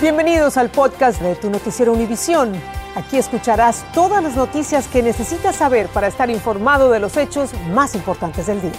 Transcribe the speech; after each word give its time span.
Bienvenidos 0.00 0.56
al 0.56 0.70
podcast 0.70 1.20
de 1.20 1.34
tu 1.34 1.50
noticiero 1.50 1.92
Univisión. 1.92 2.52
Aquí 2.94 3.16
escucharás 3.16 3.84
todas 3.92 4.22
las 4.22 4.36
noticias 4.36 4.86
que 4.86 5.02
necesitas 5.02 5.56
saber 5.56 5.88
para 5.88 6.06
estar 6.06 6.30
informado 6.30 6.92
de 6.92 7.00
los 7.00 7.16
hechos 7.16 7.50
más 7.72 7.96
importantes 7.96 8.46
del 8.46 8.62
día. 8.62 8.78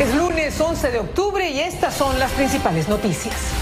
Es 0.00 0.12
lunes 0.16 0.60
11 0.60 0.90
de 0.90 0.98
octubre 0.98 1.48
y 1.48 1.60
estas 1.60 1.94
son 1.94 2.18
las 2.18 2.32
principales 2.32 2.88
noticias. 2.88 3.59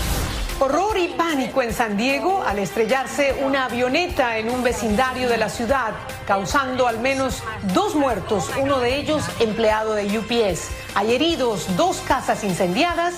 Horror 0.61 0.99
y 0.99 1.09
pánico 1.09 1.63
en 1.63 1.73
San 1.73 1.97
Diego 1.97 2.43
al 2.43 2.59
estrellarse 2.59 3.33
una 3.45 3.67
avioneta 3.67 4.39
en 4.39 4.51
un 4.51 4.65
vecindario 4.65 5.29
de 5.29 5.37
la 5.37 5.49
ciudad, 5.49 5.93
causando 6.27 6.89
al 6.89 6.99
menos 6.99 7.45
dos 7.75 7.95
muertos, 7.95 8.51
uno 8.61 8.81
de 8.81 8.97
ellos 8.97 9.23
empleado 9.39 9.95
de 9.95 10.19
UPS. 10.19 10.71
Hay 10.97 11.15
heridos, 11.15 11.77
dos 11.77 11.99
casas 12.01 12.43
incendiadas 12.43 13.15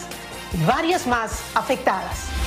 y 0.52 0.62
varias 0.64 1.06
más 1.06 1.40
afectadas. 1.54 2.39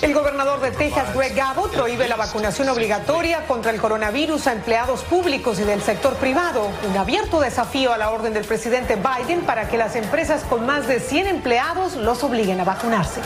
El 0.00 0.14
gobernador 0.14 0.60
de 0.60 0.70
Texas, 0.70 1.12
Greg 1.14 1.38
Abbott, 1.40 1.72
prohíbe 1.72 2.08
la 2.08 2.14
vacunación 2.14 2.68
obligatoria 2.68 3.46
contra 3.46 3.72
el 3.72 3.80
coronavirus 3.80 4.46
a 4.46 4.52
empleados 4.52 5.02
públicos 5.02 5.58
y 5.58 5.64
del 5.64 5.82
sector 5.82 6.14
privado. 6.14 6.70
Un 6.88 6.96
abierto 6.96 7.40
desafío 7.40 7.92
a 7.92 7.98
la 7.98 8.10
orden 8.10 8.32
del 8.32 8.44
presidente 8.44 8.96
Biden 8.96 9.40
para 9.40 9.68
que 9.68 9.76
las 9.76 9.96
empresas 9.96 10.44
con 10.44 10.66
más 10.66 10.86
de 10.86 11.00
100 11.00 11.26
empleados 11.26 11.96
los 11.96 12.22
obliguen 12.22 12.60
a 12.60 12.64
vacunarse. 12.64 13.20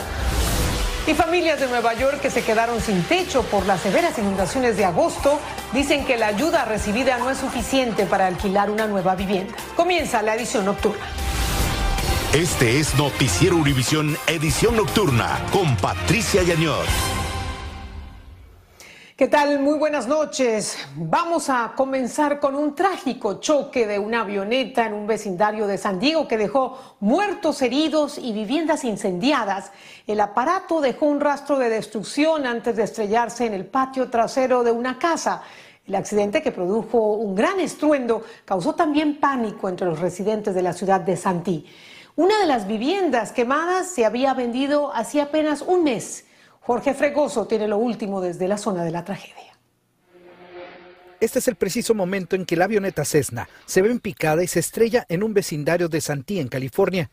Y 1.05 1.13
familias 1.13 1.59
de 1.59 1.67
Nueva 1.67 1.93
York 1.93 2.21
que 2.21 2.31
se 2.31 2.43
quedaron 2.43 2.81
sin 2.81 3.03
techo 3.03 3.43
por 3.43 3.65
las 3.65 3.79
severas 3.81 4.17
inundaciones 4.17 4.77
de 4.77 4.85
agosto 4.85 5.39
dicen 5.73 6.05
que 6.05 6.17
la 6.17 6.27
ayuda 6.27 6.65
recibida 6.65 7.17
no 7.17 7.29
es 7.29 7.37
suficiente 7.37 8.05
para 8.05 8.27
alquilar 8.27 8.69
una 8.69 8.87
nueva 8.87 9.15
vivienda. 9.15 9.53
Comienza 9.75 10.21
la 10.23 10.35
edición 10.35 10.65
nocturna. 10.65 11.05
Este 12.33 12.77
es 12.77 12.93
Noticiero 12.95 13.55
Univisión 13.55 14.17
Edición 14.27 14.75
Nocturna 14.75 15.45
con 15.49 15.77
Patricia 15.77 16.43
Yañor. 16.43 16.85
¿Qué 19.15 19.29
tal? 19.29 19.61
Muy 19.61 19.79
buenas 19.79 20.07
noches. 20.07 20.77
Vamos 20.97 21.49
a 21.49 21.71
comenzar 21.73 22.41
con 22.41 22.55
un 22.55 22.75
trágico 22.75 23.39
choque 23.39 23.87
de 23.87 23.97
una 23.97 24.21
avioneta 24.21 24.85
en 24.85 24.93
un 24.93 25.07
vecindario 25.07 25.67
de 25.67 25.77
San 25.77 25.99
Diego 25.99 26.27
que 26.27 26.37
dejó 26.37 26.97
muertos, 26.99 27.61
heridos 27.61 28.17
y 28.17 28.33
viviendas 28.33 28.83
incendiadas. 28.83 29.71
El 30.05 30.19
aparato 30.19 30.81
dejó 30.81 31.05
un 31.05 31.21
rastro 31.21 31.57
de 31.57 31.69
destrucción 31.69 32.45
antes 32.45 32.75
de 32.75 32.83
estrellarse 32.83 33.45
en 33.45 33.53
el 33.53 33.65
patio 33.65 34.09
trasero 34.09 34.65
de 34.65 34.71
una 34.71 34.99
casa. 34.99 35.43
El 35.87 35.95
accidente 35.95 36.41
que 36.41 36.51
produjo 36.51 37.13
un 37.13 37.33
gran 37.33 37.61
estruendo 37.61 38.21
causó 38.43 38.75
también 38.75 39.17
pánico 39.21 39.69
entre 39.69 39.87
los 39.87 40.01
residentes 40.01 40.53
de 40.53 40.61
la 40.61 40.73
ciudad 40.73 40.99
de 40.99 41.15
Santí. 41.15 41.65
Una 42.17 42.39
de 42.39 42.47
las 42.47 42.67
viviendas 42.67 43.31
quemadas 43.31 43.91
se 43.91 44.03
había 44.03 44.33
vendido 44.33 44.91
hacía 44.91 45.25
apenas 45.25 45.61
un 45.61 45.83
mes. 45.83 46.25
Jorge 46.61 46.95
Fregoso 46.95 47.45
tiene 47.45 47.67
lo 47.67 47.77
último 47.77 48.21
desde 48.21 48.47
la 48.47 48.57
zona 48.57 48.83
de 48.83 48.89
la 48.89 49.05
tragedia. 49.05 49.55
Este 51.19 51.37
es 51.37 51.47
el 51.47 51.53
preciso 51.53 51.93
momento 51.93 52.35
en 52.35 52.47
que 52.47 52.55
la 52.55 52.65
avioneta 52.65 53.05
Cessna 53.05 53.47
se 53.67 53.83
ve 53.83 53.99
picada 53.99 54.43
y 54.43 54.47
se 54.47 54.59
estrella 54.59 55.05
en 55.09 55.21
un 55.21 55.35
vecindario 55.35 55.89
de 55.89 56.01
Santí, 56.01 56.39
en 56.39 56.47
California. 56.47 57.11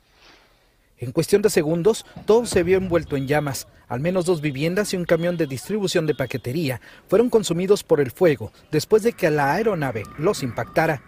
En 0.96 1.12
cuestión 1.12 1.42
de 1.42 1.50
segundos, 1.50 2.06
todo 2.24 2.46
se 2.46 2.62
vio 2.62 2.78
envuelto 2.78 3.18
en 3.18 3.26
llamas. 3.26 3.68
Al 3.88 4.00
menos 4.00 4.24
dos 4.24 4.40
viviendas 4.40 4.94
y 4.94 4.96
un 4.96 5.04
camión 5.04 5.36
de 5.36 5.46
distribución 5.46 6.06
de 6.06 6.14
paquetería 6.14 6.80
fueron 7.08 7.28
consumidos 7.28 7.84
por 7.84 8.00
el 8.00 8.10
fuego 8.10 8.52
después 8.70 9.02
de 9.02 9.12
que 9.12 9.30
la 9.30 9.52
aeronave 9.52 10.04
los 10.16 10.42
impactara. 10.42 11.02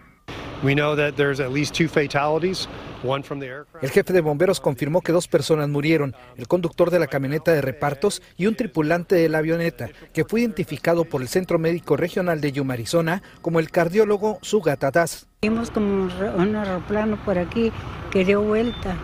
El 3.81 3.89
jefe 3.89 4.13
de 4.13 4.21
bomberos 4.21 4.59
confirmó 4.59 5.01
que 5.01 5.11
dos 5.11 5.27
personas 5.27 5.69
murieron, 5.69 6.15
el 6.35 6.47
conductor 6.47 6.89
de 6.89 6.99
la 6.99 7.07
camioneta 7.07 7.51
de 7.51 7.61
repartos 7.61 8.21
y 8.37 8.47
un 8.47 8.55
tripulante 8.55 9.15
de 9.15 9.29
la 9.29 9.37
avioneta, 9.39 9.89
que 10.13 10.25
fue 10.25 10.41
identificado 10.41 11.05
por 11.05 11.21
el 11.21 11.27
Centro 11.27 11.59
Médico 11.59 11.95
Regional 11.95 12.41
de 12.41 12.51
Yuma, 12.51 12.73
Arizona, 12.73 13.21
como 13.41 13.59
el 13.59 13.69
cardiólogo 13.69 14.39
Sugata 14.41 14.91
Das. 14.91 15.27
Vimos 15.41 15.69
como 15.69 16.09
un 16.37 16.55
aeroplano 16.55 17.17
por 17.23 17.37
aquí 17.37 17.71
que 18.11 18.25
dio 18.25 18.41
vuelta 18.41 18.95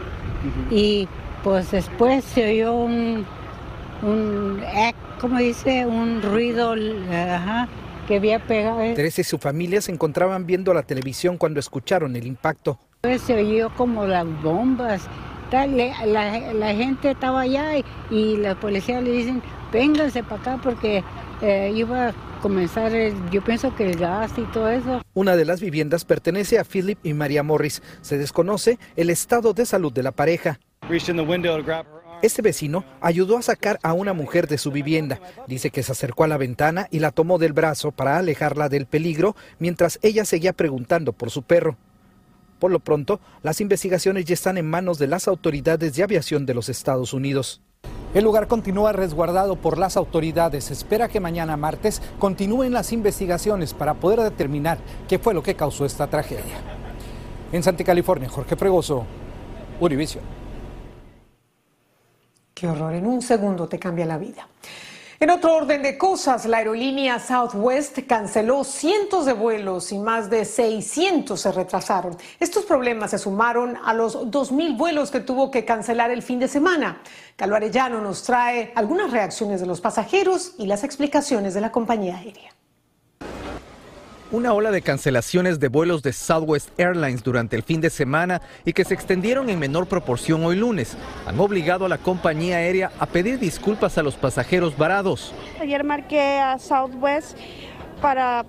y 0.72 1.08
pues 1.44 1.72
después 1.72 2.24
se 2.24 2.52
oyó 2.52 2.74
un, 2.74 3.26
un 4.02 4.62
¿cómo 5.20 5.38
dice? 5.38 5.86
Un 5.86 6.22
ruido, 6.22 6.74
ajá, 7.12 7.68
que 8.08 8.16
había 8.16 8.40
pegado. 8.40 8.80
Teresa 8.96 9.22
y 9.22 9.24
su 9.24 9.38
familia 9.38 9.82
se 9.82 9.92
encontraban 9.92 10.46
viendo 10.46 10.74
la 10.74 10.84
televisión 10.84 11.38
cuando 11.38 11.60
escucharon 11.60 12.16
el 12.16 12.26
impacto. 12.26 12.80
Pues 13.06 13.24
se 13.24 13.34
oyó 13.34 13.70
como 13.76 14.06
las 14.08 14.26
bombas. 14.42 15.10
La, 15.52 16.74
gente 16.74 17.12
estaba 17.12 17.42
allá 17.42 17.74
y, 18.10 18.38
la 18.38 18.58
policía 18.58 19.02
le 19.02 19.12
dicen, 19.12 19.44
vénganse 19.74 20.24
para 20.24 20.42
acá 20.42 20.60
porque 20.64 21.04
eh, 21.42 21.74
iba 21.76 22.08
a 22.08 22.14
comenzar, 22.42 22.94
yo 23.30 23.44
pienso 23.44 23.76
que 23.76 23.92
el 23.92 24.00
gas 24.00 24.32
y 24.38 24.44
todo 24.54 24.70
eso. 24.70 25.02
Una 25.14 25.36
de 25.36 25.44
las 25.44 25.60
viviendas 25.60 26.06
pertenece 26.06 26.60
a 26.60 26.64
Philip 26.64 26.98
y 27.04 27.14
María 27.14 27.44
Morris. 27.44 27.84
Se 28.00 28.18
desconoce 28.18 28.80
el 28.96 29.10
estado 29.10 29.54
de 29.54 29.66
salud 29.66 29.92
de 29.92 30.04
la 30.04 30.14
pareja. 30.14 30.62
Este 32.22 32.42
vecino 32.42 32.86
ayudó 33.02 33.38
a 33.38 33.42
sacar 33.42 33.80
a 33.84 33.92
una 33.92 34.14
mujer 34.14 34.48
de 34.48 34.58
su 34.58 34.72
vivienda. 34.72 35.20
Dice 35.46 35.72
que 35.72 35.84
se 35.84 35.92
acercó 35.92 36.24
a 36.24 36.30
la 36.30 36.38
ventana 36.38 36.88
y 36.90 37.00
la 37.00 37.12
tomó 37.12 37.38
del 37.38 37.52
brazo 37.52 37.92
para 37.92 38.18
alejarla 38.18 38.70
del 38.70 38.86
peligro 38.86 39.36
mientras 39.60 40.00
ella 40.04 40.24
seguía 40.24 40.54
preguntando 40.54 41.12
por 41.12 41.32
su 41.32 41.44
perro. 41.44 41.76
Por 42.64 42.72
lo 42.72 42.80
pronto, 42.80 43.20
las 43.42 43.60
investigaciones 43.60 44.24
ya 44.24 44.36
están 44.36 44.58
en 44.58 44.70
manos 44.70 44.98
de 44.98 45.08
las 45.08 45.28
autoridades 45.28 45.98
de 45.98 46.04
aviación 46.04 46.46
de 46.46 46.54
los 46.54 46.70
Estados 46.70 47.12
Unidos. 47.12 47.62
El 48.14 48.24
lugar 48.24 48.48
continúa 48.48 48.94
resguardado 48.94 49.58
por 49.58 49.78
las 49.78 49.98
autoridades. 49.98 50.72
espera 50.72 51.10
que 51.10 51.20
mañana 51.20 51.58
martes 51.58 52.02
continúen 52.20 52.72
las 52.72 52.94
investigaciones 52.94 53.74
para 53.74 53.96
poder 53.96 54.22
determinar 54.22 54.78
qué 55.10 55.20
fue 55.20 55.34
lo 55.34 55.44
que 55.44 55.56
causó 55.56 55.84
esta 55.84 56.08
tragedia. 56.08 56.62
En 57.52 57.64
Santa 57.64 57.84
California, 57.84 58.30
Jorge 58.30 58.56
Fregoso, 58.56 59.06
Univision. 59.82 60.24
Qué 62.54 62.70
horror, 62.70 62.94
en 62.94 63.06
un 63.06 63.22
segundo 63.22 63.68
te 63.68 63.78
cambia 63.78 64.06
la 64.06 64.18
vida. 64.18 64.48
En 65.20 65.30
otro 65.30 65.56
orden 65.56 65.84
de 65.84 65.98
cosas, 65.98 66.46
la 66.46 66.58
aerolínea 66.58 67.20
Southwest 67.20 68.00
canceló 68.08 68.64
cientos 68.64 69.26
de 69.26 69.34
vuelos 69.34 69.92
y 69.92 70.00
más 70.00 70.30
de 70.30 70.44
600 70.44 71.40
se 71.40 71.52
retrasaron. 71.52 72.18
Estos 72.40 72.66
problemas 72.66 73.12
se 73.12 73.20
sumaron 73.20 73.78
a 73.86 73.94
los 73.94 74.18
2.000 74.18 74.76
vuelos 74.76 75.12
que 75.12 75.20
tuvo 75.20 75.52
que 75.52 75.66
cancelar 75.66 76.10
el 76.10 76.24
fin 76.24 76.40
de 76.40 76.48
semana. 76.48 77.02
Calo 77.36 77.56
Arellano 77.56 78.02
nos 78.02 78.24
trae 78.24 78.74
algunas 78.76 79.12
reacciones 79.12 79.62
de 79.62 79.68
los 79.68 79.82
pasajeros 79.82 80.56
y 80.58 80.66
las 80.66 80.84
explicaciones 80.84 81.54
de 81.54 81.62
la 81.62 81.72
compañía 81.72 82.18
aérea. 82.18 82.52
Una 84.34 84.52
ola 84.52 84.72
de 84.72 84.82
cancelaciones 84.82 85.60
de 85.60 85.68
vuelos 85.68 86.02
de 86.02 86.12
Southwest 86.12 86.70
Airlines 86.80 87.22
durante 87.22 87.56
el 87.56 87.62
fin 87.62 87.82
de 87.82 87.92
semana 87.92 88.42
y 88.66 88.74
que 88.74 88.84
se 88.84 88.96
extendieron 88.96 89.48
en 89.52 89.60
menor 89.60 89.86
proporción 89.86 90.44
hoy 90.44 90.56
lunes 90.56 90.98
han 91.28 91.40
obligado 91.40 91.86
a 91.86 91.88
la 91.88 92.00
compañía 92.00 92.56
aérea 92.56 92.92
a 92.98 93.06
pedir 93.06 93.38
disculpas 93.38 94.00
a 94.00 94.02
los 94.02 94.16
pasajeros 94.16 94.76
varados. 94.76 95.36
Ayer 95.62 95.84
marqué 95.84 96.40
a 96.40 96.58
Southwest 96.58 97.38
para 98.02 98.44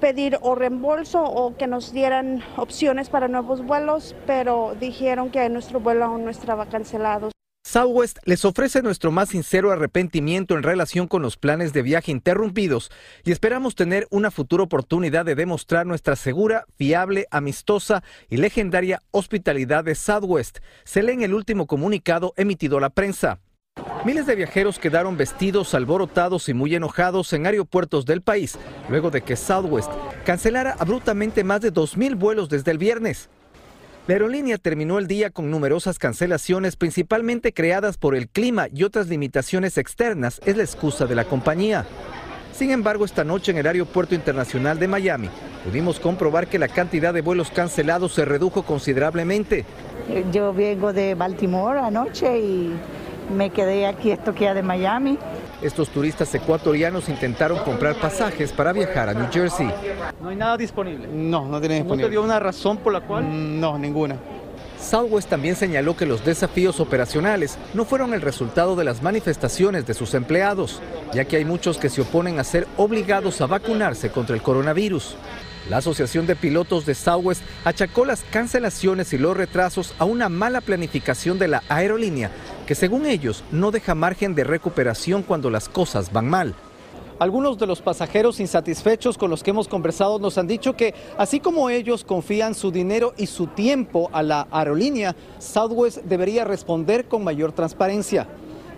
pedir 0.00 0.38
o 0.40 0.54
reembolso 0.54 1.24
o 1.24 1.56
que 1.56 1.66
nos 1.66 1.92
dieran 1.92 2.44
opciones 2.56 3.08
para 3.08 3.26
nuevos 3.26 3.66
vuelos, 3.66 4.14
pero 4.24 4.76
dijeron 4.78 5.30
que 5.30 5.48
nuestro 5.48 5.80
vuelo 5.80 6.04
aún 6.04 6.26
no 6.26 6.30
estaba 6.30 6.66
cancelado. 6.66 7.32
Southwest 7.68 8.18
les 8.24 8.46
ofrece 8.46 8.80
nuestro 8.80 9.12
más 9.12 9.28
sincero 9.28 9.70
arrepentimiento 9.70 10.56
en 10.56 10.62
relación 10.62 11.06
con 11.06 11.20
los 11.20 11.36
planes 11.36 11.74
de 11.74 11.82
viaje 11.82 12.10
interrumpidos 12.10 12.90
y 13.24 13.30
esperamos 13.30 13.74
tener 13.74 14.08
una 14.10 14.30
futura 14.30 14.62
oportunidad 14.62 15.26
de 15.26 15.34
demostrar 15.34 15.84
nuestra 15.84 16.16
segura, 16.16 16.64
fiable, 16.78 17.26
amistosa 17.30 18.02
y 18.30 18.38
legendaria 18.38 19.02
hospitalidad 19.10 19.84
de 19.84 19.96
Southwest. 19.96 20.60
Se 20.84 21.02
lee 21.02 21.12
en 21.12 21.22
el 21.22 21.34
último 21.34 21.66
comunicado 21.66 22.32
emitido 22.38 22.78
a 22.78 22.80
la 22.80 22.88
prensa. 22.88 23.38
Miles 24.02 24.24
de 24.24 24.34
viajeros 24.34 24.78
quedaron 24.78 25.18
vestidos, 25.18 25.74
alborotados 25.74 26.48
y 26.48 26.54
muy 26.54 26.74
enojados 26.74 27.34
en 27.34 27.44
aeropuertos 27.44 28.06
del 28.06 28.22
país 28.22 28.58
luego 28.88 29.10
de 29.10 29.20
que 29.20 29.36
Southwest 29.36 29.90
cancelara 30.24 30.74
abruptamente 30.78 31.44
más 31.44 31.60
de 31.60 31.70
2.000 31.70 32.16
vuelos 32.16 32.48
desde 32.48 32.70
el 32.70 32.78
viernes. 32.78 33.28
La 34.08 34.14
aerolínea 34.14 34.56
terminó 34.56 34.98
el 34.98 35.06
día 35.06 35.28
con 35.28 35.50
numerosas 35.50 35.98
cancelaciones, 35.98 36.76
principalmente 36.76 37.52
creadas 37.52 37.98
por 37.98 38.14
el 38.14 38.26
clima 38.26 38.66
y 38.72 38.84
otras 38.84 39.08
limitaciones 39.08 39.76
externas, 39.76 40.40
es 40.46 40.56
la 40.56 40.62
excusa 40.62 41.04
de 41.04 41.14
la 41.14 41.24
compañía. 41.24 41.84
Sin 42.54 42.70
embargo, 42.70 43.04
esta 43.04 43.22
noche 43.22 43.52
en 43.52 43.58
el 43.58 43.66
Aeropuerto 43.66 44.14
Internacional 44.14 44.78
de 44.78 44.88
Miami 44.88 45.28
pudimos 45.62 46.00
comprobar 46.00 46.46
que 46.46 46.58
la 46.58 46.68
cantidad 46.68 47.12
de 47.12 47.20
vuelos 47.20 47.50
cancelados 47.50 48.14
se 48.14 48.24
redujo 48.24 48.62
considerablemente. 48.62 49.66
Yo 50.32 50.54
vengo 50.54 50.94
de 50.94 51.14
Baltimore 51.14 51.78
anoche 51.78 52.38
y 52.38 52.72
me 53.36 53.50
quedé 53.50 53.86
aquí 53.86 54.10
estoqueada 54.10 54.54
de 54.54 54.62
Miami. 54.62 55.18
Estos 55.60 55.88
turistas 55.88 56.32
ecuatorianos 56.34 57.08
intentaron 57.08 57.58
comprar 57.64 57.96
pasajes 57.96 58.52
para 58.52 58.72
viajar 58.72 59.08
a 59.08 59.14
New 59.14 59.28
Jersey. 59.32 59.68
¿No 60.22 60.28
hay 60.28 60.36
nada 60.36 60.56
disponible? 60.56 61.08
No, 61.08 61.46
no 61.46 61.58
tiene 61.58 61.76
disponible. 61.76 62.04
¿No 62.04 62.08
te 62.08 62.10
dio 62.12 62.22
una 62.22 62.38
razón 62.38 62.76
por 62.76 62.92
la 62.92 63.00
cual? 63.00 63.24
Mm, 63.24 63.58
no, 63.58 63.76
ninguna. 63.76 64.16
Southwest 64.80 65.28
también 65.28 65.56
señaló 65.56 65.96
que 65.96 66.06
los 66.06 66.24
desafíos 66.24 66.78
operacionales 66.78 67.58
no 67.74 67.84
fueron 67.84 68.14
el 68.14 68.20
resultado 68.20 68.76
de 68.76 68.84
las 68.84 69.02
manifestaciones 69.02 69.84
de 69.84 69.94
sus 69.94 70.14
empleados, 70.14 70.80
ya 71.12 71.24
que 71.24 71.36
hay 71.36 71.44
muchos 71.44 71.78
que 71.78 71.88
se 71.88 72.02
oponen 72.02 72.38
a 72.38 72.44
ser 72.44 72.68
obligados 72.76 73.40
a 73.40 73.46
vacunarse 73.46 74.10
contra 74.10 74.36
el 74.36 74.42
coronavirus. 74.42 75.16
La 75.68 75.78
Asociación 75.78 76.26
de 76.26 76.36
Pilotos 76.36 76.86
de 76.86 76.94
Southwest 76.94 77.42
achacó 77.64 78.06
las 78.06 78.22
cancelaciones 78.30 79.12
y 79.12 79.18
los 79.18 79.36
retrasos 79.36 79.92
a 79.98 80.04
una 80.04 80.30
mala 80.30 80.62
planificación 80.62 81.38
de 81.38 81.48
la 81.48 81.62
aerolínea, 81.68 82.30
que 82.68 82.74
según 82.74 83.06
ellos 83.06 83.44
no 83.50 83.70
deja 83.70 83.94
margen 83.94 84.34
de 84.34 84.44
recuperación 84.44 85.22
cuando 85.22 85.48
las 85.48 85.70
cosas 85.70 86.12
van 86.12 86.28
mal. 86.28 86.54
Algunos 87.18 87.56
de 87.56 87.66
los 87.66 87.80
pasajeros 87.80 88.40
insatisfechos 88.40 89.16
con 89.16 89.30
los 89.30 89.42
que 89.42 89.52
hemos 89.52 89.68
conversado 89.68 90.18
nos 90.18 90.36
han 90.36 90.46
dicho 90.46 90.76
que 90.76 90.92
así 91.16 91.40
como 91.40 91.70
ellos 91.70 92.04
confían 92.04 92.54
su 92.54 92.70
dinero 92.70 93.14
y 93.16 93.26
su 93.26 93.46
tiempo 93.46 94.10
a 94.12 94.22
la 94.22 94.48
aerolínea, 94.50 95.16
Southwest 95.38 96.02
debería 96.04 96.44
responder 96.44 97.06
con 97.06 97.24
mayor 97.24 97.52
transparencia. 97.52 98.28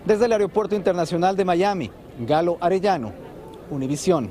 Desde 0.06 0.26
el 0.26 0.32
Aeropuerto 0.34 0.76
Internacional 0.76 1.36
de 1.36 1.44
Miami, 1.44 1.90
Galo 2.20 2.58
Arellano, 2.60 3.12
Univisión. 3.72 4.30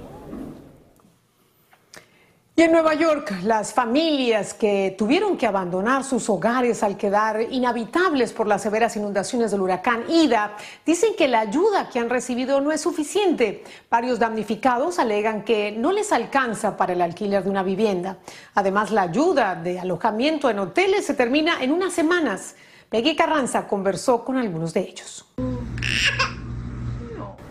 Y 2.59 2.63
en 2.63 2.73
Nueva 2.73 2.93
York, 2.93 3.35
las 3.43 3.73
familias 3.73 4.53
que 4.53 4.93
tuvieron 4.97 5.37
que 5.37 5.47
abandonar 5.47 6.03
sus 6.03 6.29
hogares 6.29 6.83
al 6.83 6.97
quedar 6.97 7.41
inhabitables 7.41 8.33
por 8.33 8.47
las 8.47 8.63
severas 8.63 8.97
inundaciones 8.97 9.51
del 9.51 9.61
huracán 9.61 10.03
Ida 10.09 10.57
dicen 10.85 11.11
que 11.17 11.29
la 11.29 11.39
ayuda 11.39 11.87
que 11.87 11.99
han 11.99 12.09
recibido 12.09 12.59
no 12.59 12.73
es 12.73 12.81
suficiente. 12.81 13.63
Varios 13.89 14.19
damnificados 14.19 14.99
alegan 14.99 15.45
que 15.45 15.71
no 15.71 15.93
les 15.93 16.11
alcanza 16.11 16.75
para 16.75 16.91
el 16.91 17.01
alquiler 17.01 17.45
de 17.45 17.49
una 17.49 17.63
vivienda. 17.63 18.17
Además, 18.55 18.91
la 18.91 19.03
ayuda 19.03 19.55
de 19.55 19.79
alojamiento 19.79 20.49
en 20.49 20.59
hoteles 20.59 21.05
se 21.05 21.13
termina 21.13 21.63
en 21.63 21.71
unas 21.71 21.93
semanas. 21.93 22.57
Peggy 22.89 23.15
Carranza 23.15 23.67
conversó 23.67 24.25
con 24.25 24.35
algunos 24.35 24.73
de 24.73 24.81
ellos. 24.81 25.25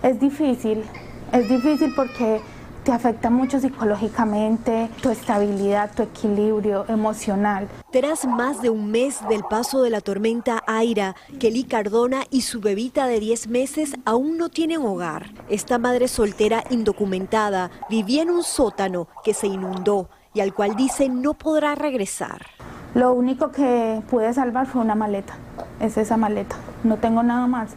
Es 0.02 0.20
difícil, 0.20 0.84
es 1.32 1.48
difícil 1.48 1.94
porque 1.96 2.42
te 2.88 2.94
afecta 2.94 3.28
mucho 3.28 3.60
psicológicamente, 3.60 4.88
tu 5.02 5.10
estabilidad, 5.10 5.90
tu 5.94 6.04
equilibrio 6.04 6.86
emocional. 6.88 7.68
Tras 7.92 8.24
más 8.24 8.62
de 8.62 8.70
un 8.70 8.90
mes 8.90 9.18
del 9.28 9.42
paso 9.44 9.82
de 9.82 9.90
la 9.90 10.00
tormenta 10.00 10.64
Aira, 10.66 11.14
Kelly 11.38 11.64
Cardona 11.64 12.22
y 12.30 12.40
su 12.40 12.62
bebita 12.62 13.06
de 13.06 13.20
10 13.20 13.48
meses 13.48 13.92
aún 14.06 14.38
no 14.38 14.48
tienen 14.48 14.86
hogar. 14.86 15.26
Esta 15.50 15.76
madre 15.76 16.08
soltera 16.08 16.64
indocumentada 16.70 17.70
vivía 17.90 18.22
en 18.22 18.30
un 18.30 18.42
sótano 18.42 19.06
que 19.22 19.34
se 19.34 19.48
inundó 19.48 20.08
y 20.32 20.40
al 20.40 20.54
cual 20.54 20.74
dice 20.74 21.10
no 21.10 21.34
podrá 21.34 21.74
regresar. 21.74 22.46
Lo 22.94 23.12
único 23.12 23.52
que 23.52 24.00
pude 24.08 24.32
salvar 24.32 24.66
fue 24.66 24.80
una 24.80 24.94
maleta, 24.94 25.34
es 25.78 25.98
esa 25.98 26.16
maleta, 26.16 26.56
no 26.84 26.96
tengo 26.96 27.22
nada 27.22 27.46
más, 27.48 27.72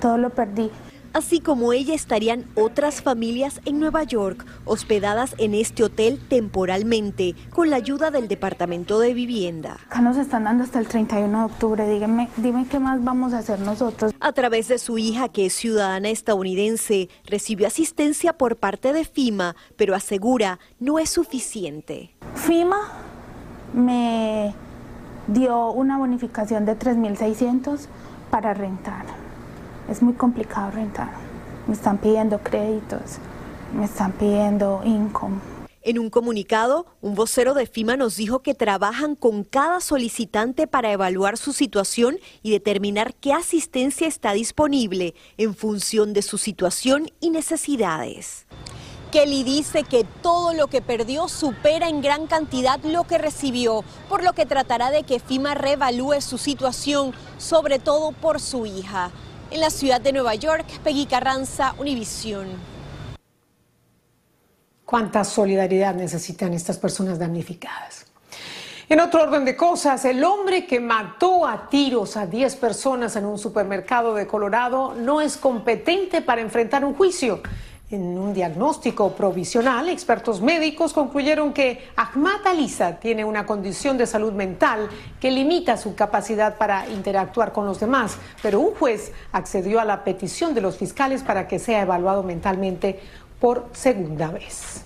todo 0.00 0.16
lo 0.16 0.30
perdí. 0.30 0.70
Así 1.14 1.38
como 1.38 1.72
ella 1.72 1.94
estarían 1.94 2.44
otras 2.56 3.00
familias 3.00 3.60
en 3.66 3.78
Nueva 3.78 4.02
York, 4.02 4.44
hospedadas 4.64 5.36
en 5.38 5.54
este 5.54 5.84
hotel 5.84 6.18
temporalmente, 6.28 7.36
con 7.50 7.70
la 7.70 7.76
ayuda 7.76 8.10
del 8.10 8.26
Departamento 8.26 8.98
de 8.98 9.14
Vivienda. 9.14 9.78
Acá 9.86 10.00
nos 10.00 10.16
están 10.16 10.42
dando 10.42 10.64
hasta 10.64 10.80
el 10.80 10.88
31 10.88 11.38
de 11.38 11.44
octubre, 11.44 11.88
díganme, 11.88 12.28
dime 12.36 12.66
qué 12.68 12.80
más 12.80 13.04
vamos 13.04 13.32
a 13.32 13.38
hacer 13.38 13.60
nosotros. 13.60 14.12
A 14.18 14.32
través 14.32 14.66
de 14.66 14.78
su 14.78 14.98
hija, 14.98 15.28
que 15.28 15.46
es 15.46 15.52
ciudadana 15.52 16.08
estadounidense, 16.08 17.08
recibió 17.26 17.68
asistencia 17.68 18.36
por 18.36 18.56
parte 18.56 18.92
de 18.92 19.04
FIMA, 19.04 19.54
pero 19.76 19.94
asegura 19.94 20.58
no 20.80 20.98
es 20.98 21.10
suficiente. 21.10 22.12
FIMA 22.34 22.90
me 23.72 24.52
dio 25.28 25.70
una 25.70 25.96
bonificación 25.96 26.64
de 26.64 26.76
3.600 26.76 27.86
para 28.32 28.52
rentar 28.52 29.23
es 29.88 30.02
muy 30.02 30.14
complicado 30.14 30.70
rentar. 30.70 31.12
Me 31.66 31.74
están 31.74 31.98
pidiendo 31.98 32.38
créditos, 32.38 33.18
me 33.76 33.84
están 33.84 34.12
pidiendo 34.12 34.82
income. 34.84 35.36
En 35.86 35.98
un 35.98 36.08
comunicado, 36.08 36.86
un 37.02 37.14
vocero 37.14 37.52
de 37.52 37.66
FIMA 37.66 37.98
nos 37.98 38.16
dijo 38.16 38.40
que 38.40 38.54
trabajan 38.54 39.16
con 39.16 39.44
cada 39.44 39.80
solicitante 39.80 40.66
para 40.66 40.90
evaluar 40.90 41.36
su 41.36 41.52
situación 41.52 42.16
y 42.42 42.52
determinar 42.52 43.14
qué 43.14 43.34
asistencia 43.34 44.06
está 44.06 44.32
disponible 44.32 45.14
en 45.36 45.54
función 45.54 46.14
de 46.14 46.22
su 46.22 46.38
situación 46.38 47.10
y 47.20 47.28
necesidades. 47.28 48.46
Kelly 49.12 49.44
dice 49.44 49.84
que 49.84 50.04
todo 50.22 50.54
lo 50.54 50.68
que 50.68 50.80
perdió 50.80 51.28
supera 51.28 51.88
en 51.88 52.00
gran 52.00 52.26
cantidad 52.26 52.82
lo 52.82 53.04
que 53.04 53.18
recibió, 53.18 53.84
por 54.08 54.24
lo 54.24 54.32
que 54.32 54.46
tratará 54.46 54.90
de 54.90 55.02
que 55.02 55.20
FIMA 55.20 55.54
reevalúe 55.54 56.22
su 56.22 56.38
situación, 56.38 57.12
sobre 57.36 57.78
todo 57.78 58.12
por 58.12 58.40
su 58.40 58.64
hija. 58.64 59.12
En 59.54 59.60
la 59.60 59.70
ciudad 59.70 60.00
de 60.00 60.12
Nueva 60.12 60.34
York, 60.34 60.66
Peggy 60.82 61.06
Carranza, 61.06 61.76
Univisión. 61.78 62.48
¿Cuánta 64.84 65.22
solidaridad 65.22 65.94
necesitan 65.94 66.52
estas 66.54 66.76
personas 66.76 67.20
damnificadas? 67.20 68.04
En 68.88 68.98
otro 68.98 69.22
orden 69.22 69.44
de 69.44 69.56
cosas, 69.56 70.04
el 70.06 70.24
hombre 70.24 70.66
que 70.66 70.80
mató 70.80 71.46
a 71.46 71.68
tiros 71.68 72.16
a 72.16 72.26
10 72.26 72.56
personas 72.56 73.14
en 73.14 73.26
un 73.26 73.38
supermercado 73.38 74.16
de 74.16 74.26
Colorado 74.26 74.96
no 74.96 75.20
es 75.20 75.36
competente 75.36 76.20
para 76.20 76.40
enfrentar 76.40 76.84
un 76.84 76.94
juicio. 76.94 77.40
En 77.94 78.18
un 78.18 78.34
diagnóstico 78.34 79.12
provisional, 79.12 79.88
expertos 79.88 80.40
médicos 80.40 80.92
concluyeron 80.92 81.52
que 81.52 81.90
Ahmad 81.94 82.44
Alisa 82.44 82.98
tiene 82.98 83.24
una 83.24 83.46
condición 83.46 83.96
de 83.96 84.08
salud 84.08 84.32
mental 84.32 84.88
que 85.20 85.30
limita 85.30 85.76
su 85.76 85.94
capacidad 85.94 86.58
para 86.58 86.88
interactuar 86.88 87.52
con 87.52 87.66
los 87.66 87.78
demás, 87.78 88.18
pero 88.42 88.58
un 88.58 88.74
juez 88.74 89.12
accedió 89.30 89.78
a 89.78 89.84
la 89.84 90.02
petición 90.02 90.54
de 90.54 90.60
los 90.60 90.76
fiscales 90.76 91.22
para 91.22 91.46
que 91.46 91.60
sea 91.60 91.82
evaluado 91.82 92.24
mentalmente 92.24 92.98
por 93.38 93.68
segunda 93.74 94.26
vez. 94.26 94.82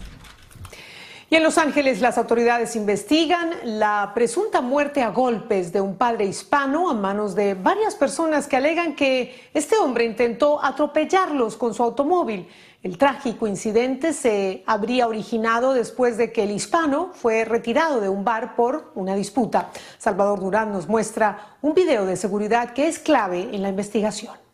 Y 1.31 1.37
en 1.37 1.43
Los 1.43 1.59
Ángeles 1.59 2.01
las 2.01 2.17
autoridades 2.17 2.75
investigan 2.75 3.51
la 3.63 4.13
presunta 4.15 4.63
muerte 4.63 5.03
a 5.03 5.11
golpes 5.11 5.75
de 5.75 5.81
un 5.83 5.97
padre 5.97 6.25
hispano 6.25 6.89
a 6.89 6.95
manos 6.95 7.35
de 7.35 7.53
varias 7.53 7.95
personas 7.95 8.47
que 8.47 8.57
alegan 8.57 8.97
que 8.97 9.51
este 9.53 9.77
hombre 9.77 10.07
intentó 10.07 10.65
atropellarlos 10.65 11.59
con 11.59 11.75
su 11.75 11.83
automóvil. 11.83 12.49
El 12.81 12.97
trágico 12.97 13.49
incidente 13.49 14.13
se 14.13 14.63
habría 14.65 15.09
originado 15.09 15.73
después 15.73 16.17
de 16.17 16.31
que 16.31 16.45
el 16.45 16.53
hispano 16.53 17.11
fue 17.13 17.45
retirado 17.45 18.01
de 18.01 18.09
un 18.09 18.23
bar 18.25 18.55
por 18.55 18.93
una 18.95 19.17
disputa. 19.17 19.71
Salvador 19.99 20.39
Durán 20.39 20.71
nos 20.71 20.87
muestra 20.87 21.57
un 21.61 21.75
video 21.75 22.07
de 22.07 22.17
seguridad 22.17 22.75
que 22.75 22.87
es 22.87 23.01
clave 23.01 23.49
en 23.53 23.63
la 23.63 23.71
investigación. 23.71 24.48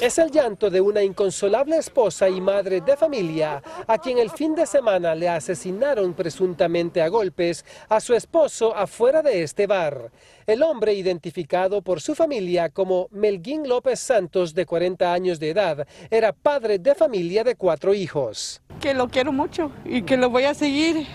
Es 0.00 0.18
el 0.18 0.30
llanto 0.30 0.70
de 0.70 0.80
una 0.80 1.02
inconsolable 1.02 1.76
esposa 1.76 2.28
y 2.28 2.40
madre 2.40 2.80
de 2.80 2.96
familia 2.96 3.62
a 3.86 3.98
quien 3.98 4.18
el 4.18 4.30
fin 4.30 4.54
de 4.54 4.66
semana 4.66 5.14
le 5.14 5.28
asesinaron 5.28 6.14
presuntamente 6.14 7.02
a 7.02 7.08
golpes 7.08 7.64
a 7.88 8.00
su 8.00 8.14
esposo 8.14 8.74
afuera 8.74 9.22
de 9.22 9.42
este 9.42 9.66
bar. 9.66 10.10
El 10.46 10.62
hombre, 10.62 10.94
identificado 10.94 11.82
por 11.82 12.00
su 12.00 12.14
familia 12.14 12.70
como 12.70 13.08
Melguín 13.10 13.68
López 13.68 14.00
Santos, 14.00 14.54
de 14.54 14.66
40 14.66 15.12
años 15.12 15.38
de 15.38 15.50
edad, 15.50 15.86
era 16.10 16.32
padre 16.32 16.78
de 16.78 16.94
familia 16.94 17.44
de 17.44 17.56
cuatro 17.56 17.94
hijos. 17.94 18.62
Que 18.80 18.94
lo 18.94 19.08
quiero 19.08 19.32
mucho 19.32 19.70
y 19.84 20.02
que 20.02 20.16
lo 20.16 20.30
voy 20.30 20.44
a 20.44 20.54
seguir 20.54 21.06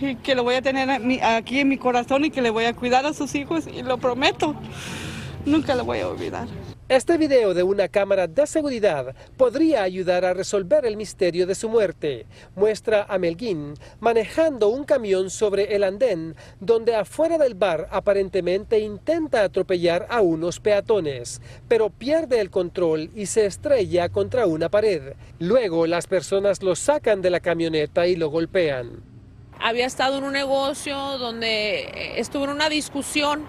y 0.00 0.16
que 0.16 0.34
lo 0.34 0.44
voy 0.44 0.56
a 0.56 0.62
tener 0.62 0.90
aquí 1.24 1.60
en 1.60 1.68
mi 1.68 1.78
corazón 1.78 2.26
y 2.26 2.30
que 2.30 2.42
le 2.42 2.50
voy 2.50 2.66
a 2.66 2.74
cuidar 2.74 3.06
a 3.06 3.14
sus 3.14 3.34
hijos 3.34 3.66
y 3.66 3.82
lo 3.82 3.98
prometo. 3.98 4.54
Nunca 5.46 5.76
lo 5.76 5.84
voy 5.84 6.00
a 6.00 6.08
olvidar. 6.08 6.48
Este 6.88 7.16
video 7.18 7.54
de 7.54 7.62
una 7.62 7.86
cámara 7.86 8.26
de 8.26 8.48
seguridad 8.48 9.14
podría 9.36 9.84
ayudar 9.84 10.24
a 10.24 10.34
resolver 10.34 10.84
el 10.84 10.96
misterio 10.96 11.46
de 11.46 11.54
su 11.54 11.68
muerte. 11.68 12.26
Muestra 12.56 13.06
a 13.08 13.16
Melguín 13.16 13.74
manejando 14.00 14.68
un 14.68 14.82
camión 14.82 15.30
sobre 15.30 15.76
el 15.76 15.84
andén, 15.84 16.34
donde 16.58 16.96
afuera 16.96 17.38
del 17.38 17.54
bar 17.54 17.86
aparentemente 17.92 18.80
intenta 18.80 19.44
atropellar 19.44 20.08
a 20.10 20.20
unos 20.20 20.58
peatones, 20.58 21.40
pero 21.68 21.90
pierde 21.90 22.40
el 22.40 22.50
control 22.50 23.10
y 23.14 23.26
se 23.26 23.46
estrella 23.46 24.08
contra 24.08 24.46
una 24.46 24.68
pared. 24.68 25.14
Luego 25.38 25.86
las 25.86 26.08
personas 26.08 26.60
lo 26.60 26.74
sacan 26.74 27.22
de 27.22 27.30
la 27.30 27.38
camioneta 27.38 28.08
y 28.08 28.16
lo 28.16 28.30
golpean 28.30 29.15
había 29.60 29.86
estado 29.86 30.18
en 30.18 30.24
un 30.24 30.32
negocio 30.32 30.96
donde 31.18 31.80
eh, 31.80 32.20
estuvo 32.20 32.44
en 32.44 32.50
una 32.50 32.68
discusión. 32.68 33.44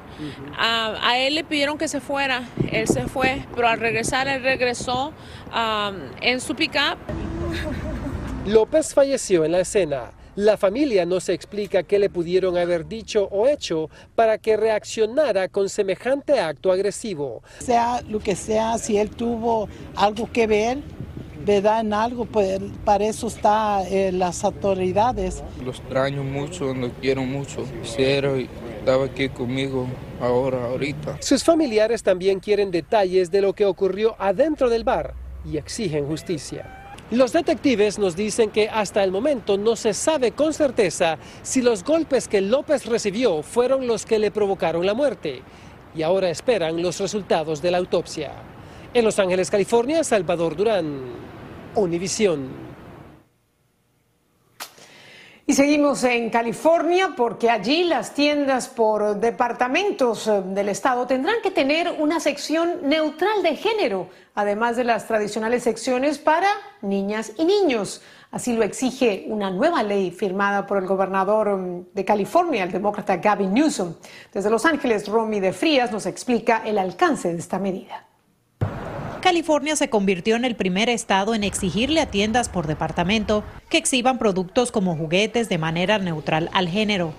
a, 0.57 1.17
él 1.19 1.35
le 1.35 1.43
pidieron 1.43 1.77
que 1.77 1.87
se 1.87 2.01
fuera, 2.01 2.43
él 2.71 2.87
se 2.87 3.07
fue, 3.07 3.45
pero 3.55 3.67
al 3.67 3.79
regresar, 3.79 4.27
él 4.27 4.43
regresó 4.43 5.13
en 6.21 6.41
su 6.41 6.55
pickup. 6.55 6.97
López 8.45 8.93
falleció 8.93 9.45
en 9.45 9.51
la 9.51 9.59
escena. 9.59 10.11
La 10.37 10.55
familia 10.55 11.03
no 11.03 11.19
se 11.19 11.33
explica 11.33 11.81
qué 11.81 11.97
le 11.97 12.11
pudieron 12.11 12.57
haber 12.57 12.87
dicho 12.87 13.27
o 13.31 13.47
hecho 13.47 13.89
para 14.13 14.37
que 14.37 14.55
reaccionara 14.55 15.47
con 15.47 15.67
semejante 15.67 16.39
acto 16.39 16.71
agresivo. 16.71 17.41
Sea 17.57 18.03
lo 18.07 18.19
que 18.19 18.35
sea, 18.35 18.77
si 18.77 18.99
él 18.99 19.09
tuvo 19.09 19.67
algo 19.95 20.31
que 20.31 20.45
ver, 20.45 20.77
¿verdad? 21.47 21.79
En 21.79 21.93
algo, 21.93 22.25
pues 22.25 22.59
para 22.83 23.05
eso 23.05 23.27
están 23.27 23.85
eh, 23.89 24.11
las 24.11 24.43
autoridades. 24.43 25.43
Los 25.63 25.79
extraño 25.79 26.23
mucho, 26.23 26.73
los 26.73 26.91
quiero 26.99 27.23
mucho, 27.23 27.65
cero 27.83 28.37
y 28.37 28.49
estaba 28.79 29.05
aquí 29.05 29.29
conmigo 29.29 29.87
ahora, 30.21 30.65
ahorita. 30.65 31.17
Sus 31.21 31.43
familiares 31.43 32.03
también 32.03 32.41
quieren 32.41 32.69
detalles 32.69 33.31
de 33.31 33.41
lo 33.41 33.53
que 33.53 33.65
ocurrió 33.65 34.15
adentro 34.19 34.69
del 34.69 34.83
bar 34.83 35.13
y 35.45 35.57
exigen 35.57 36.05
justicia. 36.05 36.93
Los 37.09 37.31
detectives 37.31 37.97
nos 37.97 38.17
dicen 38.17 38.49
que 38.49 38.67
hasta 38.67 39.01
el 39.01 39.13
momento 39.13 39.57
no 39.57 39.77
se 39.77 39.93
sabe 39.93 40.33
con 40.33 40.53
certeza 40.53 41.17
si 41.41 41.61
los 41.61 41.85
golpes 41.85 42.27
que 42.27 42.41
López 42.41 42.85
recibió 42.85 43.41
fueron 43.43 43.87
los 43.87 44.05
que 44.05 44.19
le 44.19 44.29
provocaron 44.29 44.85
la 44.85 44.93
muerte 44.93 45.41
y 45.95 46.03
ahora 46.03 46.29
esperan 46.29 46.81
los 46.81 46.99
resultados 46.99 47.61
de 47.61 47.71
la 47.71 47.77
autopsia. 47.77 48.33
En 48.93 49.05
Los 49.05 49.19
Ángeles, 49.19 49.51
California, 49.51 50.03
Salvador 50.03 50.55
Durán, 50.55 51.01
Univisión. 51.77 52.49
Y 55.45 55.53
seguimos 55.53 56.03
en 56.03 56.29
California 56.29 57.13
porque 57.15 57.49
allí 57.49 57.85
las 57.85 58.13
tiendas 58.13 58.67
por 58.67 59.17
departamentos 59.17 60.27
eh, 60.27 60.41
del 60.43 60.67
estado 60.67 61.07
tendrán 61.07 61.37
que 61.41 61.51
tener 61.51 61.95
una 61.99 62.19
sección 62.19 62.79
neutral 62.83 63.43
de 63.43 63.55
género, 63.55 64.09
además 64.35 64.75
de 64.75 64.83
las 64.83 65.07
tradicionales 65.07 65.63
secciones 65.63 66.17
para 66.17 66.49
niñas 66.81 67.31
y 67.37 67.45
niños. 67.45 68.01
Así 68.31 68.57
lo 68.57 68.63
exige 68.63 69.25
una 69.29 69.49
nueva 69.49 69.83
ley 69.83 70.11
firmada 70.11 70.67
por 70.67 70.79
el 70.79 70.85
gobernador 70.87 71.55
mm, 71.55 71.85
de 71.93 72.03
California, 72.03 72.63
el 72.63 72.71
demócrata 72.71 73.17
Gavin 73.17 73.53
Newsom. 73.53 73.93
Desde 74.33 74.49
Los 74.49 74.65
Ángeles, 74.65 75.07
Romy 75.07 75.39
de 75.39 75.53
Frías 75.53 75.91
nos 75.91 76.07
explica 76.07 76.63
el 76.65 76.77
alcance 76.77 77.31
de 77.31 77.39
esta 77.39 77.59
medida. 77.59 78.06
California 79.27 79.75
se 79.75 79.89
convirtió 79.89 80.37
en 80.37 80.45
el 80.45 80.55
primer 80.55 80.87
estado 80.87 81.35
en 81.35 81.43
exigirle 81.43 81.99
a 81.99 82.05
tiendas 82.05 82.47
por 82.47 82.65
departamento 82.65 83.43
que 83.69 83.77
exhiban 83.77 84.19
productos 84.19 84.71
como 84.71 84.95
juguetes 84.95 85.49
de 85.49 85.57
manera 85.57 85.97
neutral 85.97 86.49
al 86.53 86.69
género. 86.69 87.13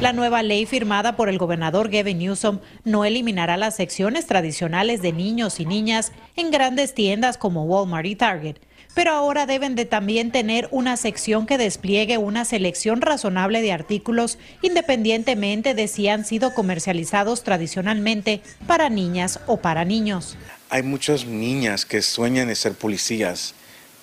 La 0.00 0.12
nueva 0.12 0.42
ley 0.42 0.66
firmada 0.66 1.14
por 1.14 1.28
el 1.28 1.38
gobernador 1.38 1.90
Gavin 1.90 2.18
Newsom 2.18 2.58
no 2.82 3.04
eliminará 3.04 3.56
las 3.56 3.76
secciones 3.76 4.26
tradicionales 4.26 5.00
de 5.00 5.12
niños 5.12 5.60
y 5.60 5.64
niñas 5.64 6.10
en 6.34 6.50
grandes 6.50 6.92
tiendas 6.92 7.38
como 7.38 7.62
Walmart 7.66 8.06
y 8.06 8.16
Target, 8.16 8.56
pero 8.92 9.12
ahora 9.12 9.46
deben 9.46 9.76
de 9.76 9.84
también 9.84 10.32
tener 10.32 10.66
una 10.72 10.96
sección 10.96 11.46
que 11.46 11.56
despliegue 11.56 12.18
una 12.18 12.44
selección 12.44 13.00
razonable 13.00 13.62
de 13.62 13.70
artículos 13.70 14.38
independientemente 14.60 15.74
de 15.74 15.86
si 15.86 16.08
han 16.08 16.24
sido 16.24 16.52
comercializados 16.52 17.44
tradicionalmente 17.44 18.42
para 18.66 18.88
niñas 18.88 19.38
o 19.46 19.58
para 19.58 19.84
niños. 19.84 20.36
Hay 20.70 20.84
muchas 20.84 21.26
niñas 21.26 21.84
que 21.84 22.00
sueñan 22.00 22.46
de 22.46 22.54
ser 22.54 22.74
policías, 22.74 23.54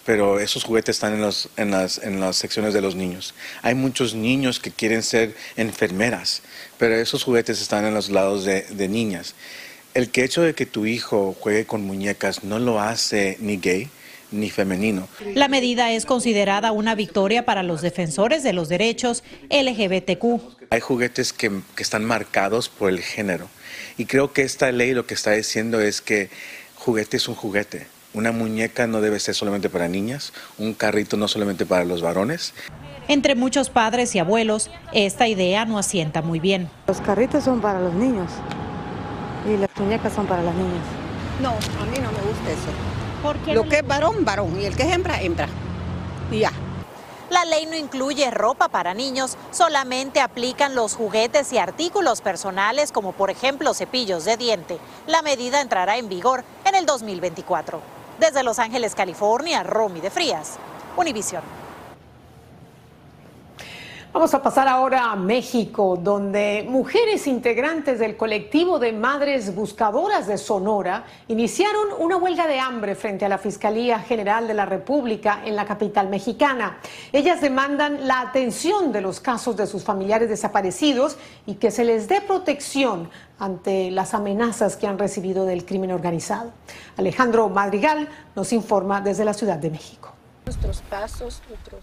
pero 0.05 0.39
esos 0.39 0.65
juguetes 0.65 0.97
están 0.97 1.13
en, 1.13 1.21
los, 1.21 1.47
en, 1.55 1.71
las, 1.71 1.97
en 2.03 2.19
las 2.19 2.35
secciones 2.35 2.73
de 2.73 2.81
los 2.81 2.93
niños. 2.93 3.33
Hay 3.61 3.73
muchos 3.73 4.13
niños 4.13 4.59
que 4.59 4.71
quieren 4.71 5.01
ser 5.01 5.33
enfermeras, 5.55 6.41
pero 6.77 6.95
esos 6.95 7.23
juguetes 7.23 7.61
están 7.61 7.85
en 7.85 7.93
los 7.93 8.09
lados 8.09 8.43
de, 8.43 8.63
de 8.63 8.87
niñas. 8.89 9.33
El 9.93 10.09
que 10.09 10.25
hecho 10.25 10.41
de 10.41 10.55
que 10.55 10.65
tu 10.65 10.85
hijo 10.85 11.33
juegue 11.39 11.65
con 11.65 11.83
muñecas 11.85 12.43
no 12.43 12.59
lo 12.59 12.81
hace 12.81 13.37
ni 13.39 13.55
gay, 13.55 13.89
ni 14.31 14.49
femenino. 14.49 15.07
La 15.35 15.47
medida 15.47 15.91
es 15.91 16.05
considerada 16.05 16.73
una 16.73 16.95
victoria 16.95 17.45
para 17.45 17.63
los 17.63 17.81
defensores 17.81 18.43
de 18.43 18.53
los 18.53 18.67
derechos 18.69 19.23
LGBTQ. 19.49 20.56
Hay 20.69 20.81
juguetes 20.81 21.31
que, 21.31 21.49
que, 21.75 21.83
están 21.83 22.03
marcados 22.03 22.67
por 22.67 22.89
el 22.89 22.99
género 22.99 23.47
y 23.97 24.05
creo 24.05 24.33
que 24.33 24.41
esta 24.41 24.71
ley 24.71 24.93
lo 24.93 25.05
que 25.05 25.13
está 25.13 25.31
diciendo 25.31 25.79
es 25.79 26.01
que 26.01 26.29
juguete 26.75 27.17
es 27.17 27.27
un 27.27 27.35
juguete. 27.35 27.87
Una 28.13 28.31
muñeca 28.31 28.87
no 28.87 28.99
debe 28.99 29.19
ser 29.19 29.35
solamente 29.35 29.69
para 29.69 29.87
niñas, 29.87 30.33
un 30.57 30.73
carrito 30.73 31.17
no 31.17 31.27
solamente 31.27 31.65
para 31.65 31.85
los 31.85 32.01
varones. 32.01 32.53
Entre 33.07 33.35
muchos 33.35 33.69
padres 33.69 34.13
y 34.15 34.19
abuelos, 34.19 34.69
esta 34.91 35.27
idea 35.27 35.65
no 35.65 35.77
asienta 35.77 36.21
muy 36.21 36.39
bien. 36.39 36.69
Los 36.87 36.99
carritos 36.99 37.43
son 37.43 37.61
para 37.61 37.79
los 37.79 37.93
niños 37.93 38.31
y 39.47 39.57
las 39.57 39.69
muñecas 39.77 40.13
son 40.13 40.27
para 40.27 40.43
las 40.43 40.55
niñas. 40.55 40.83
No, 41.41 41.51
a 41.51 41.85
mí 41.85 41.97
no 42.01 42.11
me 42.11 42.19
gusta 42.27 42.51
eso. 42.51 42.71
¿Por 43.23 43.53
Lo 43.53 43.67
que 43.69 43.77
es 43.77 43.87
varón, 43.87 44.25
varón, 44.25 44.59
y 44.59 44.65
el 44.65 44.75
que 44.75 44.83
es 44.83 44.93
hembra, 44.93 45.21
hembra. 45.21 45.47
Y 46.31 46.39
ya. 46.39 46.51
La 47.29 47.43
ley 47.43 47.65
no 47.65 47.75
incluye 47.75 48.31
ropa 48.31 48.69
para 48.69 48.93
niños, 48.93 49.35
solamente 49.51 50.21
aplican 50.21 50.75
los 50.75 50.95
juguetes 50.95 51.51
y 51.51 51.57
artículos 51.57 52.21
personales 52.21 52.93
como 52.93 53.11
por 53.11 53.29
ejemplo 53.29 53.73
cepillos 53.73 54.23
de 54.23 54.37
diente. 54.37 54.79
La 55.07 55.21
medida 55.21 55.59
entrará 55.59 55.97
en 55.97 56.07
vigor 56.07 56.45
en 56.63 56.75
el 56.75 56.85
2024. 56.85 57.81
Desde 58.17 58.43
Los 58.43 58.59
Ángeles, 58.59 58.95
California, 58.95 59.63
Romy 59.63 59.99
de 59.99 60.09
Frías, 60.09 60.57
Univision. 60.95 61.66
Vamos 64.17 64.33
a 64.33 64.41
pasar 64.41 64.67
ahora 64.67 65.11
a 65.11 65.15
México, 65.15 65.95
donde 65.95 66.65
mujeres 66.67 67.27
integrantes 67.27 67.99
del 67.99 68.17
colectivo 68.17 68.79
de 68.79 68.91
madres 68.91 69.53
buscadoras 69.53 70.25
de 70.25 70.39
Sonora 70.39 71.05
iniciaron 71.27 71.89
una 71.99 72.17
huelga 72.17 72.47
de 72.47 72.59
hambre 72.59 72.95
frente 72.95 73.25
a 73.25 73.29
la 73.29 73.37
Fiscalía 73.37 73.99
General 73.99 74.47
de 74.47 74.55
la 74.55 74.65
República 74.65 75.43
en 75.45 75.55
la 75.55 75.65
capital 75.65 76.09
mexicana. 76.09 76.79
Ellas 77.13 77.41
demandan 77.41 78.07
la 78.07 78.21
atención 78.21 78.91
de 78.91 79.01
los 79.01 79.19
casos 79.19 79.55
de 79.55 79.67
sus 79.67 79.83
familiares 79.83 80.29
desaparecidos 80.29 81.17
y 81.45 81.53
que 81.53 81.69
se 81.69 81.85
les 81.85 82.07
dé 82.07 82.19
protección 82.19 83.11
ante 83.37 83.91
las 83.91 84.15
amenazas 84.15 84.77
que 84.77 84.87
han 84.87 84.97
recibido 84.97 85.45
del 85.45 85.63
crimen 85.63 85.91
organizado. 85.91 86.53
Alejandro 86.97 87.49
Madrigal 87.49 88.09
nos 88.35 88.51
informa 88.51 88.99
desde 88.99 89.25
la 89.25 89.35
Ciudad 89.35 89.59
de 89.59 89.69
México. 89.69 90.11
Nuestros 90.43 90.81
pasos, 90.81 91.43
nuestro 91.47 91.77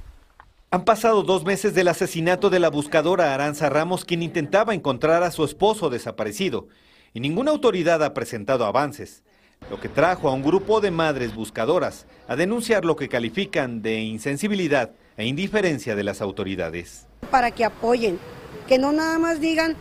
han 0.75 0.85
pasado 0.85 1.23
dos 1.23 1.45
meses 1.45 1.73
del 1.73 1.87
asesinato 1.87 2.51
de 2.51 2.59
la 2.59 2.69
buscadora 2.69 3.33
Aranza 3.33 3.71
Ramos, 3.71 4.05
quien 4.05 4.25
intentaba 4.25 4.75
encontrar 4.75 5.23
a 5.23 5.31
su 5.31 5.45
esposo 5.45 5.89
desaparecido, 5.89 6.67
y 7.13 7.21
ninguna 7.21 7.53
autoridad 7.53 8.03
ha 8.03 8.13
presentado 8.13 8.67
avances, 8.67 9.23
lo 9.71 9.81
que 9.81 9.89
trajo 9.89 10.29
a 10.29 10.33
un 10.33 10.43
grupo 10.43 10.81
de 10.81 10.91
madres 10.91 11.33
buscadoras 11.33 12.07
a 12.27 12.35
denunciar 12.35 12.85
lo 12.85 12.97
que 12.97 13.09
califican 13.09 13.83
de 13.83 14.01
insensibilidad 14.01 14.91
e 15.17 15.27
indiferencia 15.27 15.95
de 15.95 16.03
las 16.03 16.21
autoridades. 16.21 17.07
Para 17.31 17.53
que 17.53 17.65
apoyen, 17.65 18.19
que 18.67 18.77
no 18.77 18.91
nada 18.91 19.21
más 19.21 19.41
digan 19.41 19.77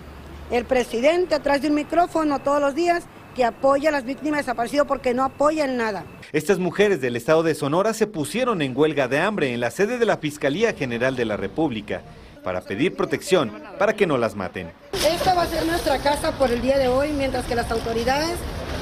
el 0.52 0.64
presidente 0.64 1.34
atrás 1.34 1.64
de 1.64 1.70
un 1.70 1.74
micrófono 1.74 2.38
todos 2.38 2.62
los 2.62 2.76
días 2.76 3.06
que 3.34 3.44
apoya 3.44 3.90
a 3.90 3.92
las 3.92 4.06
víctimas 4.06 4.40
desaparecidas 4.40 4.86
porque 4.88 5.14
no 5.14 5.24
apoyan 5.24 5.78
nada. 5.78 6.06
Estas 6.32 6.60
mujeres 6.60 7.02
del 7.02 7.16
estado 7.16 7.44
de 7.44 7.56
Sonora 7.56 7.94
se 7.94 8.08
pusieron 8.08 8.62
en 8.62 8.76
huelga 8.76 9.08
de 9.08 9.20
hambre 9.20 9.54
en 9.54 9.60
la 9.60 9.72
sede 9.72 9.98
de 9.98 10.06
la 10.06 10.18
Fiscalía 10.18 10.74
General 10.74 11.16
de 11.16 11.26
la 11.26 11.38
República 11.38 12.02
para 12.44 12.62
pedir 12.62 12.96
protección 12.96 13.52
para 13.80 13.94
que 13.94 14.06
no 14.06 14.18
las 14.18 14.36
maten. 14.36 14.72
Esta 14.94 15.34
va 15.34 15.44
a 15.44 15.48
ser 15.48 15.66
nuestra 15.66 15.98
casa 16.00 16.32
por 16.34 16.52
el 16.52 16.62
día 16.62 16.78
de 16.78 16.88
hoy 16.88 17.12
mientras 17.14 17.46
que 17.46 17.56
las 17.56 17.72
autoridades 17.72 18.38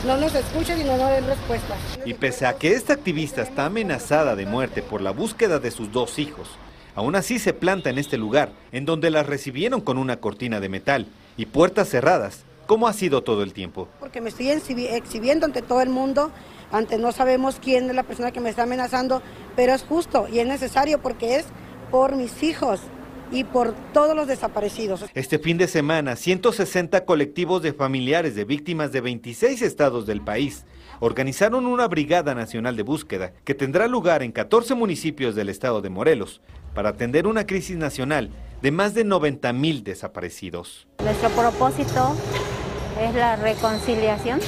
no 0.06 0.18
nos 0.18 0.34
escuchen 0.34 0.82
y 0.82 0.84
no 0.84 0.98
nos 0.98 1.12
den 1.12 1.28
respuestas. 1.28 1.78
Y 2.06 2.16
pese 2.16 2.48
a 2.48 2.54
que 2.54 2.74
esta 2.74 2.94
activista 2.94 3.42
está 3.42 3.66
amenazada 3.66 4.36
de 4.36 4.46
muerte 4.46 4.82
por 4.82 5.02
la 5.02 5.12
búsqueda 5.12 5.60
de 5.60 5.72
sus 5.72 5.92
dos 5.92 6.18
hijos, 6.18 6.50
aún 6.96 7.16
así 7.16 7.38
se 7.38 7.54
planta 7.54 7.90
en 7.90 8.00
este 8.00 8.18
lugar, 8.18 8.52
en 8.72 8.86
donde 8.86 9.12
las 9.12 9.28
recibieron 9.28 9.82
con 9.82 9.98
una 9.98 10.18
cortina 10.18 10.60
de 10.60 10.70
metal 10.70 11.08
y 11.38 11.46
puertas 11.46 11.90
cerradas 11.90 12.46
¿Cómo 12.68 12.88
ha 12.88 12.94
sido 12.94 13.24
todo 13.24 13.44
el 13.44 13.54
tiempo? 13.54 13.88
Porque 14.00 14.22
me 14.22 14.30
estoy 14.30 14.50
exhibiendo 14.50 15.46
ante 15.46 15.62
todo 15.62 15.82
el 15.82 15.90
mundo, 15.90 16.32
ante 16.72 16.98
no 16.98 17.12
sabemos 17.12 17.60
quién 17.62 17.90
es 17.90 17.96
la 17.96 18.04
persona 18.04 18.32
que 18.32 18.40
me 18.40 18.50
está 18.50 18.64
amenazando, 18.64 19.22
pero 19.56 19.74
es 19.74 19.84
justo 19.84 20.28
y 20.32 20.40
es 20.40 20.48
necesario 20.48 21.02
porque 21.02 21.38
es 21.38 21.46
por 21.92 22.16
mis 22.16 22.44
hijos 22.44 22.80
y 23.32 23.44
por 23.44 23.74
todos 23.94 24.16
los 24.16 24.28
desaparecidos. 24.28 25.06
Este 25.14 25.40
fin 25.40 25.58
de 25.58 25.68
semana, 25.68 26.16
160 26.16 27.06
colectivos 27.06 27.62
de 27.62 27.74
familiares 27.74 28.36
de 28.36 28.46
víctimas 28.46 28.92
de 28.92 29.02
26 29.02 29.62
estados 29.62 30.06
del 30.06 30.22
país 30.22 30.66
organizaron 31.00 31.66
una 31.66 31.88
brigada 31.88 32.36
nacional 32.36 32.76
de 32.76 32.84
búsqueda 32.84 33.34
que 33.44 33.56
tendrá 33.56 33.88
lugar 33.88 34.22
en 34.22 34.32
14 34.32 34.76
municipios 34.76 35.34
del 35.36 35.50
estado 35.50 35.82
de 35.82 35.90
Morelos 35.90 36.42
para 36.76 36.90
atender 36.90 37.26
una 37.26 37.46
crisis 37.46 37.78
nacional 37.78 38.30
de 38.62 38.72
más 38.72 38.94
de 38.94 39.04
90 39.04 39.54
mil 39.54 39.84
desaparecidos. 39.84 40.88
Nuestro 41.04 41.30
propósito 41.30 42.16
es 43.00 43.16
la 43.16 43.36
reconciliación, 43.36 44.40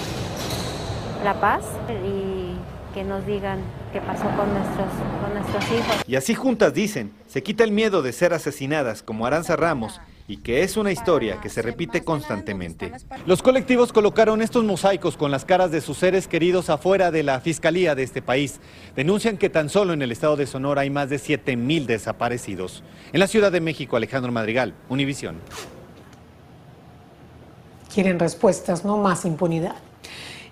la 1.24 1.40
paz 1.40 1.64
y 2.06 2.54
que 2.94 3.04
nos 3.04 3.26
digan 3.26 3.60
qué 3.92 4.02
pasó 4.02 4.26
con 4.36 4.54
nuestros, 4.54 4.88
con 5.22 5.34
nuestros 5.34 5.64
hijos. 5.72 6.04
Y 6.08 6.16
así 6.16 6.36
juntas 6.36 6.74
dicen, 6.74 7.12
se 7.26 7.42
quita 7.42 7.64
el 7.64 7.72
miedo 7.72 8.04
de 8.04 8.14
ser 8.14 8.34
asesinadas 8.34 9.02
como 9.02 9.26
Aranza 9.26 9.56
Ramos 9.56 10.00
y 10.28 10.38
que 10.38 10.64
es 10.64 10.78
una 10.78 10.92
historia 10.92 11.42
que 11.42 11.50
se 11.50 11.62
repite 11.62 12.04
constantemente. 12.04 12.92
Los 13.26 13.42
colectivos 13.42 13.92
colocaron 13.92 14.42
estos 14.42 14.64
mosaicos 14.64 15.18
con 15.18 15.32
las 15.32 15.46
caras 15.46 15.72
de 15.72 15.82
sus 15.82 15.98
seres 15.98 16.28
queridos 16.28 16.70
afuera 16.70 17.12
de 17.12 17.24
la 17.24 17.40
fiscalía 17.40 17.96
de 17.96 18.04
este 18.04 18.22
país. 18.22 18.60
Denuncian 18.96 19.38
que 19.38 19.50
tan 19.50 19.70
solo 19.70 19.94
en 19.94 20.02
el 20.02 20.12
estado 20.12 20.36
de 20.36 20.48
Sonora 20.48 20.82
hay 20.82 20.90
más 20.90 21.10
de 21.10 21.20
7 21.20 21.56
mil 21.58 21.86
desaparecidos. 21.88 22.84
En 23.12 23.20
la 23.20 23.28
Ciudad 23.28 23.52
de 23.52 23.62
México, 23.62 23.96
Alejandro 23.96 24.32
Madrigal, 24.32 24.74
Univisión. 24.90 25.38
Quieren 27.94 28.18
respuestas, 28.18 28.86
no 28.86 28.98
más 28.98 29.26
impunidad. 29.26 29.76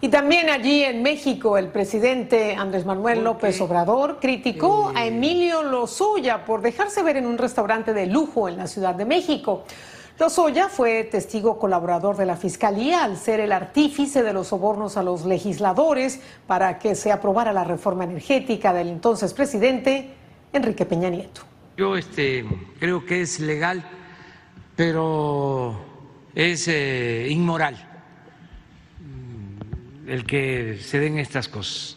Y 0.03 0.10
también 0.10 0.50
allí 0.50 0.84
en 0.84 1.03
México, 1.03 1.60
el 1.60 1.67
presidente 1.67 2.55
Andrés 2.55 2.88
Manuel 2.88 3.24
López 3.24 3.62
Obrador 3.62 4.17
criticó 4.20 4.91
a 4.96 5.05
Emilio 5.05 5.62
Lozoya 5.62 6.43
por 6.43 6.63
dejarse 6.63 7.03
ver 7.03 7.17
en 7.17 7.27
un 7.27 7.38
restaurante 7.38 7.93
de 7.93 8.08
lujo 8.08 8.50
en 8.50 8.58
la 8.58 8.65
Ciudad 8.65 8.96
de 8.96 9.05
México. 9.05 9.63
Lozoya 10.17 10.70
fue 10.70 11.03
testigo 11.03 11.60
colaborador 11.60 12.17
de 12.17 12.25
la 12.25 12.36
Fiscalía 12.36 13.03
al 13.03 13.15
ser 13.15 13.39
el 13.41 13.51
artífice 13.51 14.24
de 14.24 14.34
los 14.34 14.48
sobornos 14.48 14.98
a 14.98 15.03
los 15.03 15.24
legisladores 15.24 16.20
para 16.48 16.79
que 16.79 16.96
se 16.96 17.12
aprobara 17.12 17.53
la 17.53 17.63
reforma 17.63 18.03
energética 18.03 18.74
del 18.74 18.88
entonces 18.88 19.36
presidente 19.36 20.10
Enrique 20.51 20.88
Peña 20.88 21.12
Nieto. 21.12 21.41
Yo 21.77 21.96
este, 21.96 22.43
creo 22.79 23.05
que 23.05 23.22
es 23.22 23.39
legal, 23.39 23.84
pero 24.75 25.79
es 26.34 26.67
eh, 26.67 27.27
inmoral 27.29 27.90
el 30.12 30.25
que 30.25 30.77
se 30.84 31.00
den 31.00 31.18
estas 31.20 31.48
cosas. 31.48 31.96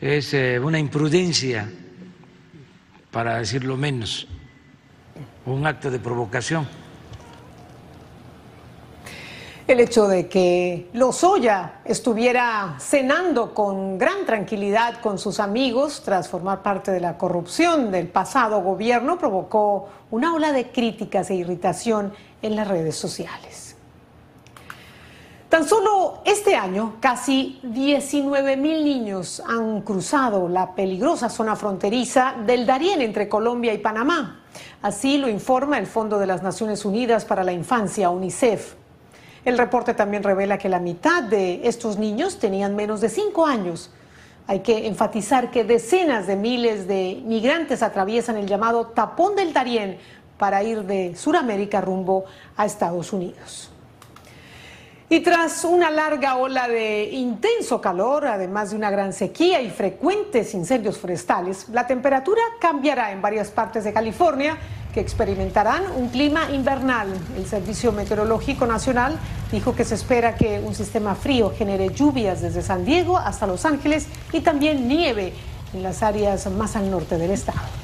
Es 0.00 0.34
eh, 0.34 0.58
una 0.58 0.80
imprudencia, 0.80 1.70
para 3.12 3.38
decirlo 3.38 3.76
menos 3.76 4.26
un 5.46 5.64
acto 5.68 5.88
de 5.88 6.00
provocación. 6.00 6.66
El 9.68 9.78
hecho 9.78 10.08
de 10.08 10.26
que 10.28 10.90
Lozoya 10.94 11.80
estuviera 11.84 12.74
cenando 12.80 13.54
con 13.54 13.96
gran 13.96 14.26
tranquilidad 14.26 15.00
con 15.00 15.18
sus 15.18 15.38
amigos 15.38 16.02
tras 16.04 16.28
formar 16.28 16.62
parte 16.62 16.90
de 16.90 16.98
la 16.98 17.16
corrupción 17.16 17.92
del 17.92 18.08
pasado 18.08 18.60
gobierno 18.62 19.16
provocó 19.16 19.88
una 20.10 20.34
ola 20.34 20.50
de 20.50 20.72
críticas 20.72 21.30
e 21.30 21.36
irritación 21.36 22.12
en 22.42 22.56
las 22.56 22.66
redes 22.66 22.96
sociales. 22.96 23.63
Tan 25.54 25.68
solo 25.68 26.18
este 26.24 26.56
año, 26.56 26.96
casi 26.98 27.60
19 27.62 28.56
mil 28.56 28.84
niños 28.84 29.40
han 29.46 29.82
cruzado 29.82 30.48
la 30.48 30.74
peligrosa 30.74 31.28
zona 31.28 31.54
fronteriza 31.54 32.34
del 32.44 32.66
Darién 32.66 33.00
entre 33.00 33.28
Colombia 33.28 33.72
y 33.72 33.78
Panamá. 33.78 34.42
Así 34.82 35.16
lo 35.16 35.28
informa 35.28 35.78
el 35.78 35.86
Fondo 35.86 36.18
de 36.18 36.26
las 36.26 36.42
Naciones 36.42 36.84
Unidas 36.84 37.24
para 37.24 37.44
la 37.44 37.52
Infancia, 37.52 38.10
UNICEF. 38.10 38.74
El 39.44 39.56
reporte 39.56 39.94
también 39.94 40.24
revela 40.24 40.58
que 40.58 40.68
la 40.68 40.80
mitad 40.80 41.22
de 41.22 41.60
estos 41.68 41.98
niños 41.98 42.40
tenían 42.40 42.74
menos 42.74 43.00
de 43.00 43.08
cinco 43.08 43.46
años. 43.46 43.92
Hay 44.48 44.58
que 44.58 44.88
enfatizar 44.88 45.52
que 45.52 45.62
decenas 45.62 46.26
de 46.26 46.34
miles 46.34 46.88
de 46.88 47.22
migrantes 47.24 47.84
atraviesan 47.84 48.38
el 48.38 48.48
llamado 48.48 48.88
tapón 48.88 49.36
del 49.36 49.52
Darién 49.52 49.98
para 50.36 50.64
ir 50.64 50.82
de 50.82 51.14
Sudamérica 51.14 51.80
rumbo 51.80 52.24
a 52.56 52.66
Estados 52.66 53.12
Unidos. 53.12 53.70
Y 55.10 55.20
tras 55.20 55.64
una 55.64 55.90
larga 55.90 56.36
ola 56.36 56.66
de 56.66 57.04
intenso 57.12 57.78
calor, 57.78 58.26
además 58.26 58.70
de 58.70 58.76
una 58.76 58.90
gran 58.90 59.12
sequía 59.12 59.60
y 59.60 59.68
frecuentes 59.68 60.54
incendios 60.54 60.96
forestales, 60.96 61.68
la 61.68 61.86
temperatura 61.86 62.40
cambiará 62.58 63.12
en 63.12 63.20
varias 63.20 63.50
partes 63.50 63.84
de 63.84 63.92
California 63.92 64.56
que 64.94 65.00
experimentarán 65.00 65.84
un 65.94 66.08
clima 66.08 66.50
invernal. 66.50 67.08
El 67.36 67.44
Servicio 67.44 67.92
Meteorológico 67.92 68.66
Nacional 68.66 69.18
dijo 69.52 69.74
que 69.74 69.84
se 69.84 69.94
espera 69.94 70.36
que 70.36 70.58
un 70.60 70.74
sistema 70.74 71.14
frío 71.14 71.52
genere 71.54 71.90
lluvias 71.90 72.40
desde 72.40 72.62
San 72.62 72.86
Diego 72.86 73.18
hasta 73.18 73.46
Los 73.46 73.66
Ángeles 73.66 74.06
y 74.32 74.40
también 74.40 74.88
nieve 74.88 75.34
en 75.74 75.82
las 75.82 76.02
áreas 76.02 76.50
más 76.50 76.76
al 76.76 76.90
norte 76.90 77.18
del 77.18 77.32
estado. 77.32 77.83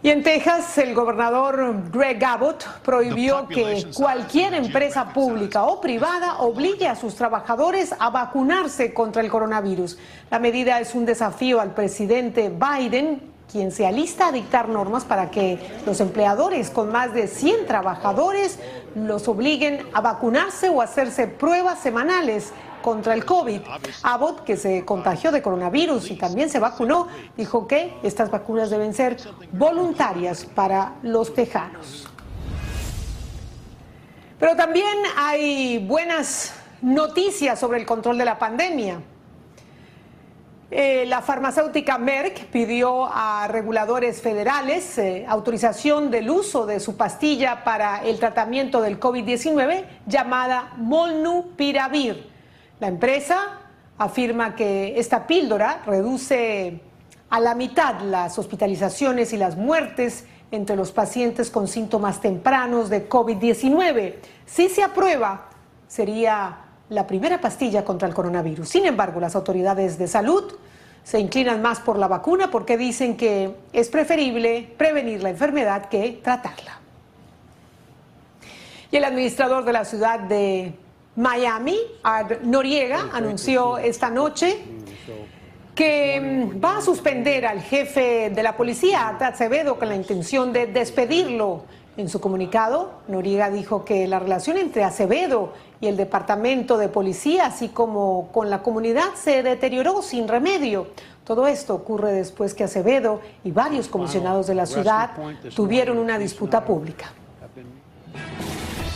Y 0.00 0.10
en 0.10 0.22
Texas, 0.22 0.78
el 0.78 0.94
gobernador 0.94 1.90
Greg 1.90 2.24
Abbott 2.24 2.64
prohibió 2.84 3.48
que 3.48 3.84
cualquier 3.96 4.54
empresa 4.54 5.12
pública 5.12 5.64
o 5.64 5.80
privada 5.80 6.38
obligue 6.38 6.86
a 6.86 6.94
sus 6.94 7.16
trabajadores 7.16 7.92
a 7.98 8.08
vacunarse 8.10 8.94
contra 8.94 9.22
el 9.22 9.28
coronavirus. 9.28 9.98
La 10.30 10.38
medida 10.38 10.78
es 10.78 10.94
un 10.94 11.04
desafío 11.04 11.60
al 11.60 11.74
presidente 11.74 12.48
Biden, 12.48 13.22
quien 13.50 13.72
se 13.72 13.88
alista 13.88 14.28
a 14.28 14.32
dictar 14.32 14.68
normas 14.68 15.04
para 15.04 15.32
que 15.32 15.58
los 15.84 16.00
empleadores 16.00 16.70
con 16.70 16.92
más 16.92 17.12
de 17.12 17.26
100 17.26 17.66
trabajadores 17.66 18.60
los 18.94 19.26
obliguen 19.26 19.84
a 19.94 20.00
vacunarse 20.00 20.68
o 20.68 20.80
hacerse 20.80 21.26
pruebas 21.26 21.80
semanales 21.80 22.52
contra 22.88 23.12
el 23.12 23.26
COVID. 23.26 23.60
Abbott, 24.02 24.44
que 24.44 24.56
se 24.56 24.82
contagió 24.86 25.30
de 25.30 25.42
coronavirus 25.42 26.10
y 26.10 26.16
también 26.16 26.48
se 26.48 26.58
vacunó, 26.58 27.06
dijo 27.36 27.66
que 27.66 27.92
estas 28.02 28.30
vacunas 28.30 28.70
deben 28.70 28.94
ser 28.94 29.18
voluntarias 29.52 30.46
para 30.46 30.94
los 31.02 31.34
tejanos. 31.34 32.08
Pero 34.40 34.56
también 34.56 34.96
hay 35.18 35.84
buenas 35.86 36.54
noticias 36.80 37.58
sobre 37.58 37.78
el 37.78 37.84
control 37.84 38.16
de 38.16 38.24
la 38.24 38.38
pandemia. 38.38 39.02
Eh, 40.70 41.04
la 41.06 41.20
farmacéutica 41.20 41.98
Merck 41.98 42.46
pidió 42.46 43.06
a 43.12 43.48
reguladores 43.48 44.22
federales 44.22 44.96
eh, 44.96 45.26
autorización 45.28 46.10
del 46.10 46.30
uso 46.30 46.64
de 46.64 46.80
su 46.80 46.96
pastilla 46.96 47.64
para 47.64 48.02
el 48.02 48.18
tratamiento 48.18 48.80
del 48.80 48.98
COVID-19 48.98 49.84
llamada 50.06 50.72
Molnupiravir. 50.78 52.37
La 52.80 52.86
empresa 52.86 53.58
afirma 53.98 54.54
que 54.54 54.98
esta 54.98 55.26
píldora 55.26 55.82
reduce 55.84 56.80
a 57.30 57.40
la 57.40 57.54
mitad 57.54 58.00
las 58.02 58.38
hospitalizaciones 58.38 59.32
y 59.32 59.36
las 59.36 59.56
muertes 59.56 60.24
entre 60.50 60.76
los 60.76 60.92
pacientes 60.92 61.50
con 61.50 61.66
síntomas 61.66 62.20
tempranos 62.20 62.88
de 62.88 63.08
COVID-19. 63.08 64.14
Si 64.46 64.68
se 64.68 64.82
aprueba, 64.82 65.48
sería 65.88 66.58
la 66.88 67.06
primera 67.06 67.40
pastilla 67.40 67.84
contra 67.84 68.06
el 68.06 68.14
coronavirus. 68.14 68.68
Sin 68.68 68.86
embargo, 68.86 69.20
las 69.20 69.34
autoridades 69.34 69.98
de 69.98 70.06
salud 70.06 70.54
se 71.02 71.18
inclinan 71.18 71.60
más 71.60 71.80
por 71.80 71.98
la 71.98 72.06
vacuna 72.06 72.50
porque 72.50 72.78
dicen 72.78 73.16
que 73.16 73.56
es 73.72 73.88
preferible 73.88 74.72
prevenir 74.76 75.22
la 75.22 75.30
enfermedad 75.30 75.86
que 75.86 76.20
tratarla. 76.22 76.78
Y 78.90 78.96
el 78.96 79.04
administrador 79.04 79.64
de 79.64 79.72
la 79.72 79.84
ciudad 79.84 80.20
de 80.20 80.74
Miami, 81.18 81.76
Noriega, 82.44 83.10
anunció 83.12 83.76
esta 83.76 84.08
noche 84.08 84.56
que 85.74 86.20
mm, 86.20 86.64
va 86.64 86.78
a 86.78 86.80
suspender 86.80 87.44
al 87.44 87.60
jefe 87.60 88.30
de 88.30 88.42
la 88.42 88.56
policía, 88.56 89.08
Acevedo, 89.08 89.80
con 89.80 89.88
la 89.88 89.96
intención 89.96 90.52
de 90.52 90.66
despedirlo. 90.68 91.62
En 91.96 92.08
su 92.08 92.20
comunicado, 92.20 93.00
Noriega 93.08 93.50
dijo 93.50 93.84
que 93.84 94.06
la 94.06 94.20
relación 94.20 94.58
entre 94.58 94.84
Acevedo 94.84 95.54
y 95.80 95.88
el 95.88 95.96
departamento 95.96 96.78
de 96.78 96.88
policía, 96.88 97.46
así 97.46 97.70
como 97.70 98.30
con 98.30 98.48
la 98.48 98.62
comunidad, 98.62 99.14
se 99.16 99.42
deterioró 99.42 100.02
sin 100.02 100.28
remedio. 100.28 100.86
Todo 101.24 101.48
esto 101.48 101.74
ocurre 101.74 102.12
después 102.12 102.54
que 102.54 102.62
Acevedo 102.62 103.20
y 103.42 103.50
varios 103.50 103.88
comisionados 103.88 104.46
de 104.46 104.54
la 104.54 104.66
ciudad 104.66 105.10
tuvieron 105.56 105.98
una 105.98 106.16
disputa 106.16 106.64
pública. 106.64 107.12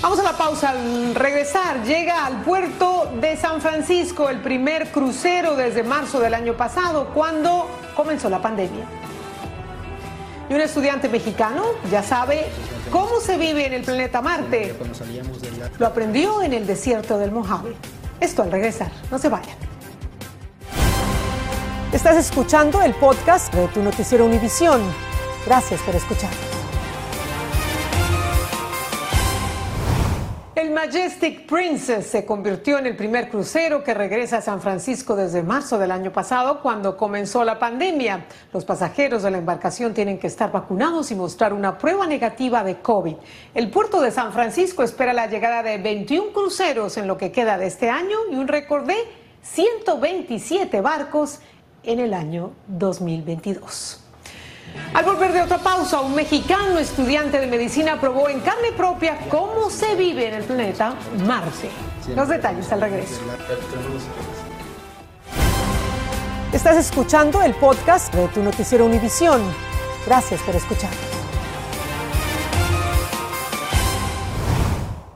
Vamos 0.03 0.19
a 0.19 0.25
la 0.25 0.33
pausa. 0.37 0.71
Al 0.71 1.15
regresar, 1.15 1.85
llega 1.85 2.27
al 2.27 2.43
puerto 2.43 3.09
de 3.21 3.37
San 3.37 3.61
Francisco 3.61 4.29
el 4.29 4.41
primer 4.41 4.91
crucero 4.91 5.55
desde 5.55 5.85
marzo 5.85 6.19
del 6.19 6.35
año 6.35 6.55
pasado, 6.57 7.11
cuando 7.15 7.69
comenzó 7.95 8.29
la 8.29 8.43
pandemia. 8.43 8.85
Y 10.51 10.55
un 10.55 10.61
estudiante 10.61 11.09
mexicano 11.09 11.63
ya 11.89 12.03
sabe 12.03 12.47
cómo 12.91 13.21
se 13.21 13.39
vive 13.39 13.65
en 13.65 13.75
el 13.75 13.83
planeta 13.83 14.21
Marte. 14.21 14.75
Lo 15.79 15.87
aprendió 15.87 16.43
en 16.43 16.53
el 16.53 16.67
desierto 16.67 17.17
del 17.17 17.31
Mojave. 17.31 17.77
Esto 18.19 18.43
al 18.43 18.51
regresar. 18.51 18.91
No 19.11 19.21
se 19.21 19.29
vayan. 19.29 19.57
Estás 21.93 22.17
escuchando 22.17 22.83
el 22.83 22.95
podcast 22.95 23.55
de 23.55 23.69
tu 23.69 23.83
noticiero 23.83 24.27
Univisión. 24.27 24.81
Gracias 25.47 25.81
por 25.83 25.95
escuchar. 25.95 26.31
El 30.63 30.71
Majestic 30.71 31.45
Princess 31.47 32.07
se 32.07 32.25
convirtió 32.25 32.79
en 32.79 32.87
el 32.87 32.95
primer 32.95 33.29
crucero 33.29 33.83
que 33.83 33.95
regresa 33.95 34.37
a 34.37 34.43
San 34.43 34.61
Francisco 34.61 35.17
desde 35.17 35.43
marzo 35.43 35.77
del 35.77 35.91
año 35.91 36.13
pasado, 36.13 36.63
cuando 36.63 36.97
comenzó 36.97 37.43
la 37.43 37.59
pandemia. 37.59 38.27
Los 38.53 38.65
pasajeros 38.65 39.25
de 39.25 39.33
la 39.33 39.39
embarcación 39.39 39.93
tienen 39.93 40.21
que 40.21 40.29
estar 40.29 40.53
vacunados 40.53 41.11
y 41.11 41.17
mostrar 41.17 41.53
una 41.53 41.79
prueba 41.79 42.07
negativa 42.07 42.63
de 42.63 42.79
COVID. 42.79 43.17
El 43.55 43.71
puerto 43.71 44.01
de 44.01 44.13
San 44.13 44.33
Francisco 44.33 44.85
espera 44.85 45.13
la 45.13 45.27
llegada 45.27 45.65
de 45.65 45.79
21 45.79 46.31
cruceros 46.31 46.97
en 46.97 47.09
lo 47.09 47.19
que 47.19 47.33
queda 47.33 47.59
de 47.59 47.67
este 47.67 47.91
año 47.91 48.19
y 48.31 48.37
un 48.37 48.47
récord 48.47 48.87
de 48.87 48.99
127 49.43 50.81
barcos 50.81 51.41
en 51.83 51.99
el 51.99 52.15
año 52.15 52.53
2022. 52.69 54.02
Al 54.95 55.05
volver 55.05 55.33
de 55.33 55.41
otra 55.41 55.59
pausa, 55.59 56.01
un 56.01 56.15
mexicano 56.15 56.79
estudiante 56.79 57.41
de 57.41 57.47
medicina 57.47 57.99
probó 58.01 58.29
en 58.29 58.41
carne 58.41 58.73
propia 58.77 59.17
cómo 59.29 59.71
se 59.71 59.95
vive 59.95 60.29
en 60.29 60.35
el 60.35 60.45
planeta 60.45 60.95
Marte. 61.27 61.71
Los 62.15 62.29
detalles 62.29 62.71
al 62.73 62.81
regreso. 62.81 63.21
Estás 66.53 66.77
escuchando 66.77 67.41
el 67.43 67.55
podcast 67.55 68.13
de 68.15 68.29
tu 68.29 68.43
noticiero 68.43 68.85
Univisión. 68.85 69.41
Gracias 70.07 70.43
por 70.43 70.55
escuchar. 70.55 70.91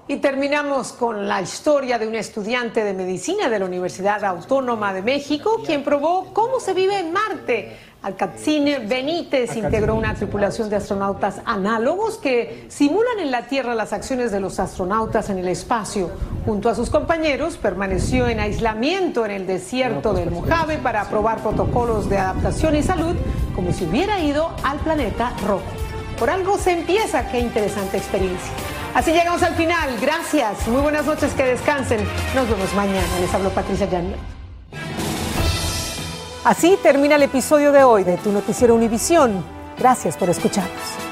Y 0.08 0.18
terminamos 0.18 0.92
con 0.92 1.26
la 1.26 1.42
historia 1.42 1.98
de 1.98 2.06
un 2.06 2.14
estudiante 2.14 2.84
de 2.84 2.94
medicina 2.94 3.48
de 3.48 3.58
la 3.58 3.64
Universidad 3.64 4.24
Autónoma 4.24 4.94
de 4.94 5.02
México, 5.02 5.62
quien 5.66 5.82
probó 5.82 6.32
cómo 6.32 6.60
se 6.60 6.74
vive 6.74 7.00
en 7.00 7.12
Marte. 7.12 7.76
Alcacine 8.02 8.78
Benítez 8.78 9.56
integró 9.56 9.96
una 9.96 10.14
tripulación 10.14 10.70
de 10.70 10.76
astronautas 10.76 11.40
análogos 11.44 12.18
que 12.18 12.66
simulan 12.68 13.18
en 13.18 13.32
la 13.32 13.48
Tierra 13.48 13.74
las 13.74 13.92
acciones 13.92 14.30
de 14.30 14.38
los 14.38 14.60
astronautas 14.60 15.28
en 15.28 15.38
el 15.38 15.48
espacio. 15.48 16.12
Junto 16.44 16.68
a 16.68 16.76
sus 16.76 16.88
compañeros, 16.88 17.56
permaneció 17.56 18.28
en 18.28 18.38
aislamiento 18.38 19.24
en 19.24 19.32
el 19.32 19.46
desierto 19.48 20.12
del 20.12 20.30
Mojave 20.30 20.78
para 20.78 21.10
probar 21.10 21.42
protocolos 21.42 22.08
de 22.08 22.18
adaptación 22.18 22.76
y 22.76 22.84
salud 22.84 23.16
como 23.56 23.72
si 23.72 23.86
hubiera 23.86 24.20
ido 24.20 24.52
al 24.62 24.78
planeta 24.78 25.32
rojo. 25.44 25.64
Por 26.16 26.30
algo 26.30 26.58
se 26.58 26.70
empieza, 26.70 27.28
qué 27.28 27.40
interesante 27.40 27.96
experiencia. 27.96 28.52
Así 28.96 29.12
llegamos 29.12 29.42
al 29.42 29.54
final. 29.56 29.98
Gracias. 30.00 30.66
Muy 30.68 30.80
buenas 30.80 31.04
noches. 31.04 31.30
Que 31.34 31.44
descansen. 31.44 32.00
Nos 32.34 32.48
vemos 32.48 32.72
mañana. 32.72 33.06
Les 33.20 33.32
hablo 33.34 33.50
Patricia 33.50 33.86
Llanos. 33.86 34.18
Así 36.44 36.78
termina 36.82 37.16
el 37.16 37.22
episodio 37.22 37.72
de 37.72 37.84
hoy 37.84 38.04
de 38.04 38.16
Tu 38.16 38.32
Noticiero 38.32 38.74
Univisión. 38.74 39.44
Gracias 39.78 40.16
por 40.16 40.30
escucharnos. 40.30 41.05